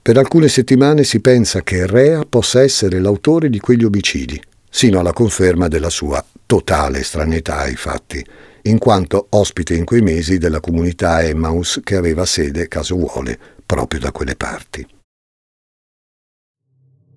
Per 0.00 0.16
alcune 0.16 0.48
settimane 0.48 1.04
si 1.04 1.20
pensa 1.20 1.62
che 1.62 1.86
Rea 1.86 2.24
possa 2.24 2.62
essere 2.62 3.00
l'autore 3.00 3.50
di 3.50 3.58
quegli 3.60 3.84
omicidi, 3.84 4.40
sino 4.70 5.00
alla 5.00 5.12
conferma 5.12 5.68
della 5.68 5.90
sua 5.90 6.24
totale 6.46 7.02
stranità 7.02 7.58
ai 7.58 7.76
fatti, 7.76 8.24
in 8.62 8.78
quanto 8.78 9.26
ospite 9.30 9.74
in 9.74 9.84
quei 9.84 10.02
mesi 10.02 10.38
della 10.38 10.60
comunità 10.60 11.22
Emmaus 11.22 11.80
che 11.82 11.96
aveva 11.96 12.24
sede, 12.24 12.68
caso 12.68 12.96
vuole, 12.96 13.38
proprio 13.64 14.00
da 14.00 14.12
quelle 14.12 14.36
parti. 14.36 14.86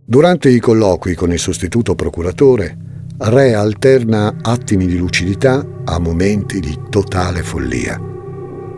Durante 0.06 0.50
i 0.50 0.60
colloqui 0.60 1.14
con 1.14 1.32
il 1.32 1.40
sostituto 1.40 1.96
procuratore, 1.96 2.88
Re 3.22 3.54
alterna 3.54 4.38
attimi 4.42 4.86
di 4.86 4.96
lucidità 4.96 5.66
a 5.84 6.00
momenti 6.00 6.62
di 6.62 6.80
totale 6.90 7.44
follia. 7.44 8.00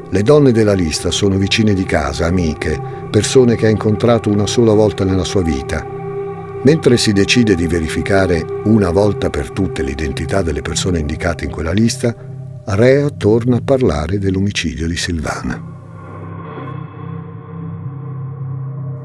Le 0.09 0.23
donne 0.23 0.51
della 0.51 0.73
lista 0.73 1.11
sono 1.11 1.37
vicine 1.37 1.75
di 1.75 1.83
casa, 1.83 2.25
amiche, 2.25 3.07
persone 3.11 3.55
che 3.55 3.67
ha 3.67 3.69
incontrato 3.69 4.31
una 4.31 4.47
sola 4.47 4.73
volta 4.73 5.03
nella 5.03 5.23
sua 5.23 5.43
vita 5.43 6.00
Mentre 6.63 6.97
si 6.97 7.11
decide 7.11 7.55
di 7.55 7.65
verificare 7.65 8.45
una 8.65 8.91
volta 8.91 9.31
per 9.31 9.49
tutte 9.49 9.81
l'identità 9.81 10.43
delle 10.43 10.61
persone 10.61 10.99
indicate 10.99 11.45
in 11.45 11.51
quella 11.51 11.71
lista, 11.71 12.15
Rea 12.63 13.09
torna 13.09 13.57
a 13.57 13.61
parlare 13.61 14.19
dell'omicidio 14.19 14.87
di 14.87 14.95
Silvana. 14.95 15.69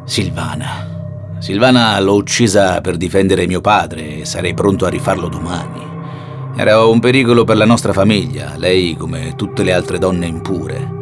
Silvana. 0.05 1.37
Silvana 1.39 1.99
l'ho 2.01 2.15
uccisa 2.15 2.81
per 2.83 2.99
difendere 2.99 3.47
mio 3.47 3.63
padre 3.63 4.19
e 4.19 4.25
sarei 4.27 4.53
pronto 4.53 4.85
a 4.85 4.91
rifarlo 4.91 5.29
domani. 5.29 5.85
Era 6.57 6.85
un 6.85 7.01
pericolo 7.01 7.45
per 7.45 7.57
la 7.57 7.65
nostra 7.65 7.95
famiglia, 7.95 8.53
lei 8.57 8.97
come 8.97 9.35
tutte 9.35 9.63
le 9.63 9.73
altre 9.73 9.99
donne 9.99 10.27
impure. 10.27 10.95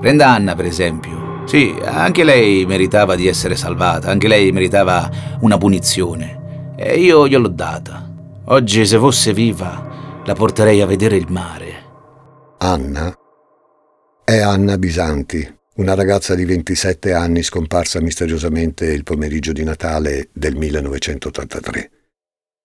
Prenda 0.00 0.30
Anna, 0.30 0.54
per 0.54 0.64
esempio. 0.64 1.27
Sì, 1.48 1.74
anche 1.82 2.24
lei 2.24 2.66
meritava 2.66 3.16
di 3.16 3.26
essere 3.26 3.56
salvata, 3.56 4.10
anche 4.10 4.28
lei 4.28 4.52
meritava 4.52 5.10
una 5.40 5.56
punizione. 5.56 6.74
E 6.76 7.00
io 7.00 7.26
gliel'ho 7.26 7.48
data. 7.48 8.06
Oggi, 8.48 8.84
se 8.84 8.98
fosse 8.98 9.32
viva, 9.32 10.20
la 10.26 10.34
porterei 10.34 10.82
a 10.82 10.86
vedere 10.86 11.16
il 11.16 11.24
mare. 11.30 11.86
Anna 12.58 13.14
è 14.22 14.40
Anna 14.40 14.76
Bisanti, 14.76 15.58
una 15.76 15.94
ragazza 15.94 16.34
di 16.34 16.44
27 16.44 17.14
anni 17.14 17.42
scomparsa 17.42 17.98
misteriosamente 18.02 18.84
il 18.84 19.02
pomeriggio 19.02 19.52
di 19.52 19.64
Natale 19.64 20.28
del 20.34 20.54
1983. 20.54 21.90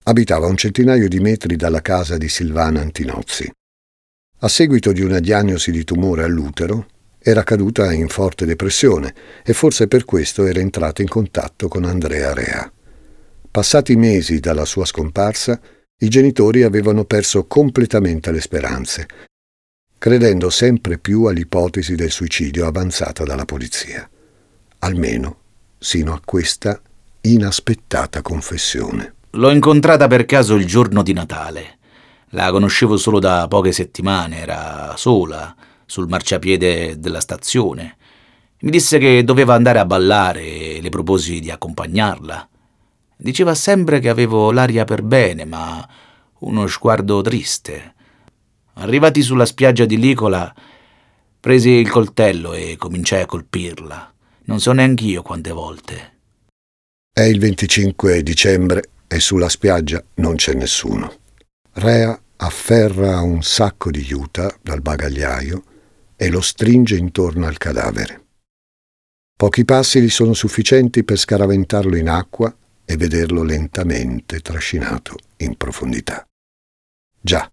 Abitava 0.03 0.47
un 0.47 0.57
centinaio 0.57 1.07
di 1.07 1.21
metri 1.21 1.55
dalla 1.55 1.81
casa 1.81 2.17
di 2.17 2.27
Silvana 2.27 2.81
Antinozzi. 2.81 3.49
A 4.39 4.47
seguito 4.49 4.91
di 4.91 5.01
una 5.01 5.19
diagnosi 5.19 5.71
di 5.71 5.85
tumore 5.85 6.23
all'utero, 6.23 6.87
era 7.25 7.43
caduta 7.43 7.93
in 7.93 8.09
forte 8.09 8.45
depressione 8.45 9.13
e 9.45 9.53
forse 9.53 9.87
per 9.87 10.03
questo 10.03 10.45
era 10.45 10.59
entrata 10.59 11.01
in 11.01 11.07
contatto 11.07 11.69
con 11.69 11.85
Andrea 11.85 12.33
Rea. 12.33 12.69
Passati 13.49 13.95
mesi 13.95 14.41
dalla 14.41 14.65
sua 14.65 14.83
scomparsa, 14.83 15.57
i 15.99 16.09
genitori 16.09 16.63
avevano 16.63 17.05
perso 17.05 17.45
completamente 17.45 18.29
le 18.31 18.41
speranze, 18.41 19.07
credendo 19.97 20.49
sempre 20.49 20.97
più 20.97 21.23
all'ipotesi 21.23 21.95
del 21.95 22.11
suicidio 22.11 22.67
avanzata 22.67 23.23
dalla 23.23 23.45
polizia, 23.45 24.09
almeno 24.79 25.37
sino 25.79 26.13
a 26.13 26.21
questa 26.23 26.81
inaspettata 27.21 28.21
confessione. 28.21 29.13
L'ho 29.31 29.49
incontrata 29.49 30.07
per 30.07 30.25
caso 30.25 30.55
il 30.55 30.65
giorno 30.65 31.03
di 31.03 31.13
Natale. 31.13 31.77
La 32.31 32.51
conoscevo 32.51 32.97
solo 32.97 33.19
da 33.19 33.47
poche 33.47 33.71
settimane, 33.71 34.41
era 34.41 34.93
sola 34.97 35.55
sul 35.85 36.07
marciapiede 36.07 36.99
della 36.99 37.19
stazione. 37.19 37.97
Mi 38.59 38.71
disse 38.71 38.97
che 38.97 39.23
doveva 39.23 39.53
andare 39.53 39.79
a 39.79 39.85
ballare 39.85 40.41
e 40.41 40.79
le 40.81 40.89
proposi 40.89 41.39
di 41.39 41.51
accompagnarla. 41.51 42.49
Diceva 43.17 43.55
sempre 43.55 43.99
che 43.99 44.09
avevo 44.09 44.51
l'aria 44.51 44.85
per 44.85 45.01
bene, 45.01 45.45
ma 45.45 45.87
uno 46.39 46.67
sguardo 46.67 47.21
triste. 47.21 47.93
Arrivati 48.75 49.21
sulla 49.21 49.45
spiaggia 49.45 49.85
di 49.85 49.97
Licola, 49.97 50.53
presi 51.39 51.69
il 51.69 51.89
coltello 51.89 52.53
e 52.53 52.75
cominciai 52.77 53.21
a 53.21 53.25
colpirla. 53.25 54.13
Non 54.45 54.59
so 54.59 54.71
neanch'io 54.71 55.21
quante 55.21 55.51
volte. 55.51 56.11
È 57.13 57.21
il 57.21 57.39
25 57.39 58.23
dicembre 58.23 58.83
e 59.07 59.19
sulla 59.19 59.49
spiaggia 59.49 60.03
non 60.15 60.35
c'è 60.35 60.53
nessuno. 60.53 61.13
Rea 61.73 62.19
afferra 62.37 63.21
un 63.21 63.43
sacco 63.43 63.91
di 63.91 64.01
juta 64.01 64.53
dal 64.61 64.81
bagagliaio 64.81 65.63
e 66.23 66.29
lo 66.29 66.39
stringe 66.39 66.95
intorno 66.95 67.47
al 67.47 67.57
cadavere. 67.57 68.27
Pochi 69.35 69.65
passi 69.65 69.99
gli 69.99 70.09
sono 70.09 70.33
sufficienti 70.33 71.03
per 71.03 71.17
scaraventarlo 71.17 71.97
in 71.97 72.07
acqua 72.07 72.55
e 72.85 72.95
vederlo 72.95 73.43
lentamente 73.43 74.39
trascinato 74.39 75.17
in 75.37 75.57
profondità. 75.57 76.25
Già, 77.19 77.51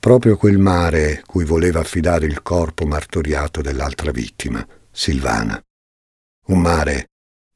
proprio 0.00 0.36
quel 0.36 0.58
mare 0.58 1.22
cui 1.26 1.44
voleva 1.44 1.78
affidare 1.78 2.26
il 2.26 2.42
corpo 2.42 2.86
martoriato 2.86 3.60
dell'altra 3.60 4.10
vittima, 4.10 4.66
Silvana. 4.90 5.62
Un 6.46 6.60
mare 6.60 7.10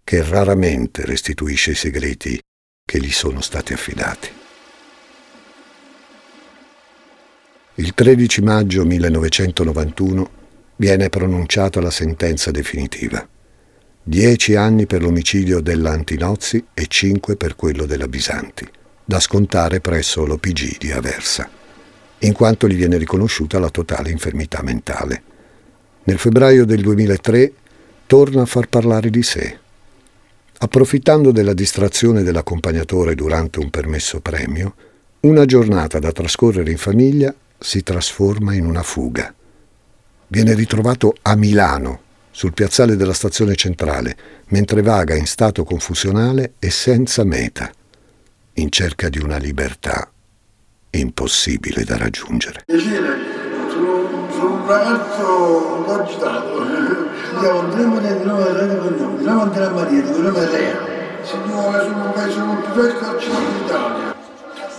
che 0.04 0.22
raramente 0.22 1.04
restituisce 1.04 1.72
i 1.72 1.74
segreti 1.74 2.40
che 2.84 3.00
gli 3.00 3.10
sono 3.10 3.40
stati 3.40 3.72
affidati. 3.72 4.39
Il 7.80 7.94
13 7.94 8.42
maggio 8.42 8.84
1991 8.84 10.30
viene 10.76 11.08
pronunciata 11.08 11.80
la 11.80 11.88
sentenza 11.88 12.50
definitiva. 12.50 13.26
Dieci 14.02 14.54
anni 14.54 14.84
per 14.84 15.00
l'omicidio 15.00 15.60
della 15.60 15.92
Antinozzi 15.92 16.62
e 16.74 16.84
cinque 16.88 17.36
per 17.36 17.56
quello 17.56 17.86
della 17.86 18.06
Bisanti, 18.06 18.68
da 19.02 19.18
scontare 19.18 19.80
presso 19.80 20.26
l'OPG 20.26 20.76
di 20.76 20.92
Aversa, 20.92 21.48
in 22.18 22.34
quanto 22.34 22.68
gli 22.68 22.74
viene 22.74 22.98
riconosciuta 22.98 23.58
la 23.58 23.70
totale 23.70 24.10
infermità 24.10 24.60
mentale. 24.62 25.22
Nel 26.02 26.18
febbraio 26.18 26.66
del 26.66 26.82
2003 26.82 27.52
torna 28.06 28.42
a 28.42 28.46
far 28.46 28.68
parlare 28.68 29.08
di 29.08 29.22
sé. 29.22 29.58
Approfittando 30.58 31.32
della 31.32 31.54
distrazione 31.54 32.22
dell'accompagnatore 32.24 33.14
durante 33.14 33.58
un 33.58 33.70
permesso 33.70 34.20
premio, 34.20 34.74
una 35.20 35.46
giornata 35.46 35.98
da 35.98 36.12
trascorrere 36.12 36.70
in 36.70 36.76
famiglia 36.76 37.34
si 37.60 37.82
trasforma 37.82 38.54
in 38.54 38.64
una 38.64 38.82
fuga. 38.82 39.32
Viene 40.28 40.54
ritrovato 40.54 41.14
a 41.22 41.36
Milano, 41.36 42.00
sul 42.30 42.54
piazzale 42.54 42.96
della 42.96 43.12
stazione 43.12 43.54
centrale, 43.54 44.16
mentre 44.48 44.80
vaga 44.80 45.14
in 45.14 45.26
stato 45.26 45.62
confusionale 45.64 46.54
e 46.58 46.70
senza 46.70 47.22
meta, 47.22 47.70
in 48.54 48.70
cerca 48.70 49.08
di 49.10 49.18
una 49.18 49.36
libertà 49.36 50.10
impossibile 50.92 51.84
da 51.84 51.98
raggiungere. 51.98 52.64
Sono, 52.66 54.30
sono 54.30 54.54
un 54.54 54.66
ragazzo 54.66 55.74
un 55.76 55.84
po' 55.84 56.00
agitato. 56.00 56.64
Io 57.42 57.58
andremo 57.58 58.00
nel 58.00 58.26
nome 58.26 58.42
del 58.44 58.54
Re 58.54 58.78
Cognome, 58.78 59.16
andiamo 59.16 59.42
Andrea 59.42 59.70
Maria, 59.70 60.02
di 60.02 60.20
nome 60.20 60.50
Rea. 60.50 60.88
Signore, 61.22 61.80
sono 62.32 62.52
il 62.52 62.64
più 62.64 62.82
vecchio 62.82 63.00
carcerato 63.00 63.52
d'Italia. 63.52 64.16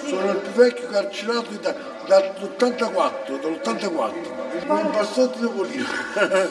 Sono 0.07 0.31
il 0.31 0.37
più 0.37 0.51
vecchio 0.51 0.87
carcerato 0.87 1.49
d'Italia 1.49 1.90
dall'84, 2.05 3.39
dall'84. 3.39 4.13
Un 4.67 4.91
bassotto 4.91 5.39
di 5.39 5.47
Polino. 5.47 5.85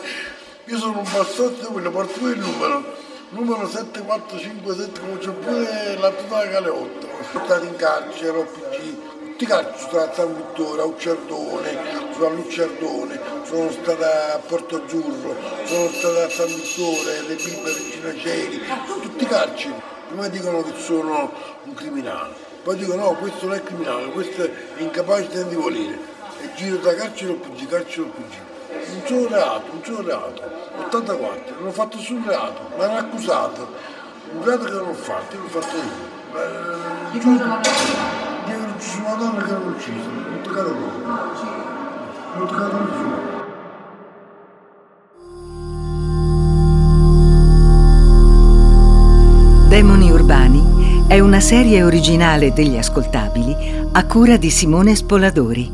Io 0.64 0.78
sono 0.78 0.98
un 0.98 1.08
bassotto 1.10 1.60
di 1.60 1.66
Polino, 1.66 1.90
porto 1.90 2.28
il 2.28 2.38
numero. 2.38 3.08
Numero 3.30 3.68
7457, 3.68 5.00
come 5.00 5.18
c'è 5.18 5.30
pure 5.30 5.96
la 5.98 6.10
totale 6.10 6.50
Galeotto. 6.50 7.06
Sono 7.30 7.44
stato 7.44 7.64
in 7.64 7.76
carcere, 7.76 8.38
OPG, 8.38 9.20
tutti 9.20 9.44
i 9.44 9.46
carceri, 9.46 9.78
sono 9.78 9.88
stato 9.88 10.10
a 10.10 10.14
San 10.14 10.36
Vittore, 10.36 10.82
a 10.82 10.84
Ucciardone, 10.84 11.78
sono 12.12 12.26
a 12.26 13.44
sono 13.44 13.70
stato 13.70 14.04
a 14.04 14.40
Porto 14.46 14.76
Azzurro, 14.82 15.36
sono 15.64 15.88
stato 15.88 16.18
a 16.18 16.28
San 16.28 16.46
Vittore, 16.46 17.22
Le 17.28 17.34
Bibbie, 17.36 17.72
Regina 17.72 18.16
Celi, 18.16 18.62
tutti 19.00 19.22
i 19.22 19.26
carceri. 19.26 19.74
Prima 20.08 20.26
dicono 20.26 20.62
che 20.62 20.72
sono 20.76 21.32
un 21.62 21.74
criminale 21.74 22.49
poi 22.62 22.76
dico 22.76 22.94
no, 22.94 23.14
questo 23.14 23.46
non 23.46 23.56
è 23.56 23.62
criminale, 23.62 24.10
questo 24.10 24.42
è 24.44 24.50
incapace 24.78 25.48
di 25.48 25.54
volere 25.54 25.98
e 26.42 26.50
giro 26.54 26.76
da 26.76 26.94
carcere 26.94 27.32
OPG, 27.32 27.68
carcere 27.68 28.06
OPG. 28.08 28.48
Un 28.92 29.02
solo 29.06 29.28
reato, 29.28 29.64
un 29.72 29.84
solo 29.84 30.02
reato, 30.02 30.42
84, 30.86 31.54
non 31.58 31.68
ho 31.68 31.72
fatto 31.72 31.96
nessun 31.96 32.22
reato, 32.26 32.70
mi 32.76 32.84
hanno 32.84 32.98
accusato, 32.98 33.68
un 34.32 34.44
reato 34.44 34.64
che 34.64 34.70
non 34.72 34.88
ho 34.88 34.94
fatto, 34.94 35.36
io 35.36 35.42
l'ho 35.42 35.48
fatto 35.48 35.76
io. 35.76 36.18
Eh, 37.14 37.18
giuro 37.18 37.58
di 38.44 38.52
aver 38.52 38.68
ucciso 38.68 38.98
una 38.98 39.14
donna 39.14 39.42
che 39.42 39.52
non 39.52 39.62
ho 39.62 39.70
ucciso, 39.70 40.08
non 40.10 40.38
ho 40.38 40.42
toccato 40.42 40.70
proprio, 40.70 41.06
non 42.34 42.42
ho 42.42 42.46
toccato 42.46 42.76
nessuno. 42.76 43.39
Una 51.20 51.40
serie 51.40 51.82
originale 51.82 52.52
degli 52.52 52.76
ascoltabili 52.76 53.54
a 53.92 54.06
cura 54.06 54.36
di 54.36 54.50
Simone 54.50 54.94
Spoladori, 54.94 55.70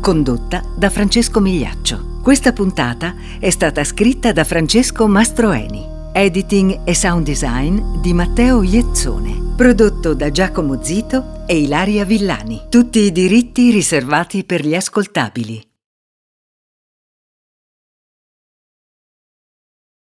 condotta 0.00 0.62
da 0.74 0.90
Francesco 0.90 1.40
Migliaccio. 1.40 2.20
Questa 2.22 2.52
puntata 2.52 3.14
è 3.38 3.50
stata 3.50 3.84
scritta 3.84 4.32
da 4.32 4.44
Francesco 4.44 5.06
Mastroeni, 5.06 5.84
editing 6.12 6.80
e 6.84 6.94
sound 6.94 7.24
design 7.24 8.00
di 8.00 8.12
Matteo 8.12 8.62
Iezzone, 8.62 9.54
prodotto 9.56 10.14
da 10.14 10.30
Giacomo 10.30 10.82
Zito 10.82 11.44
e 11.46 11.58
Ilaria 11.58 12.04
Villani. 12.04 12.62
Tutti 12.68 13.00
i 13.00 13.12
diritti 13.12 13.70
riservati 13.70 14.44
per 14.44 14.64
gli 14.64 14.74
ascoltabili. 14.74 15.62